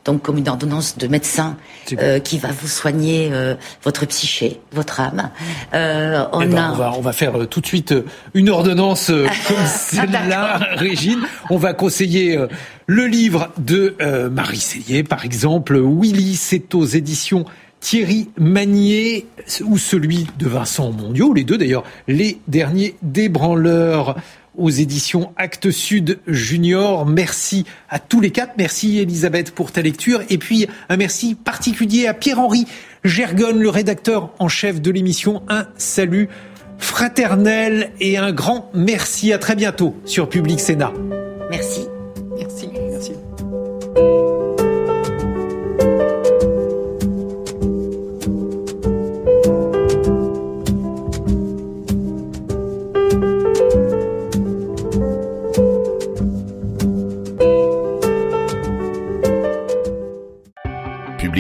donc 0.05 0.23
comme 0.23 0.39
une 0.39 0.49
ordonnance 0.49 0.99
de 0.99 1.07
médecin 1.07 1.57
euh, 1.99 2.19
qui 2.19 2.39
va 2.39 2.49
vous 2.49 2.69
soigner 2.69 3.31
euh, 3.33 3.55
votre 3.83 4.07
psyché, 4.07 4.61
votre 4.73 5.01
âme. 5.01 5.31
on, 5.73 6.41
eh 6.43 6.47
ben, 6.47 6.73
va, 6.73 6.93
on 6.97 7.01
va 7.01 7.13
faire 7.13 7.49
tout 7.49 7.61
de 7.61 7.67
suite 7.67 7.95
une 8.35 8.51
ordonnance 8.51 9.07
comme 9.49 9.67
celle-là, 9.67 10.59
Régine. 10.77 11.21
On 11.51 11.57
va 11.57 11.75
conseiller 11.75 12.39
le 12.87 13.07
livre 13.07 13.51
de 13.59 13.97
Marie 14.31 14.61
Sellier, 14.61 15.03
par 15.03 15.25
exemple. 15.25 15.81
Willy, 15.81 16.37
c'est 16.37 16.75
aux 16.75 16.85
éditions 16.85 17.45
Thierry 17.87 18.31
Magnier 18.37 19.29
ou 19.65 19.79
celui 19.79 20.27
de 20.41 20.49
Vincent 20.49 20.91
Mondiaux, 20.91 21.33
les 21.33 21.45
deux 21.45 21.57
d'ailleurs, 21.57 21.85
les 22.09 22.41
derniers 22.49 22.97
débranleurs 23.01 24.17
aux 24.57 24.71
éditions 24.71 25.33
Actes 25.37 25.71
Sud 25.71 26.19
Junior. 26.27 27.07
Merci 27.07 27.65
à 27.89 28.01
tous 28.01 28.21
les 28.21 28.33
quatre. 28.33 28.55
Merci 28.59 28.99
Elisabeth 28.99 29.53
pour 29.53 29.71
ta 29.71 29.83
lecture. 29.83 30.21
Et 30.31 30.37
puis 30.37 30.67
un 30.89 30.97
merci 30.97 31.37
particulier 31.37 32.09
à 32.09 32.15
Pierre-Henri 32.15 32.67
Gergonne, 33.05 33.61
le 33.61 33.71
rédacteur 33.71 34.33
en 34.41 34.49
chef 34.49 34.83
de 34.83 34.91
l'émission. 34.91 35.45
Un 35.49 35.69
salut 35.77 36.29
fraternel 36.79 37.93
et 38.01 38.19
un 38.19 38.33
grand 38.33 38.69
merci. 38.75 39.33
À 39.33 39.39
très 39.39 39.55
bientôt 39.55 39.95
sur 40.05 40.29
Public 40.29 40.59
Sénat. 40.59 40.93
Merci. 41.53 41.83
Merci. 42.37 42.69
Merci. 42.91 43.13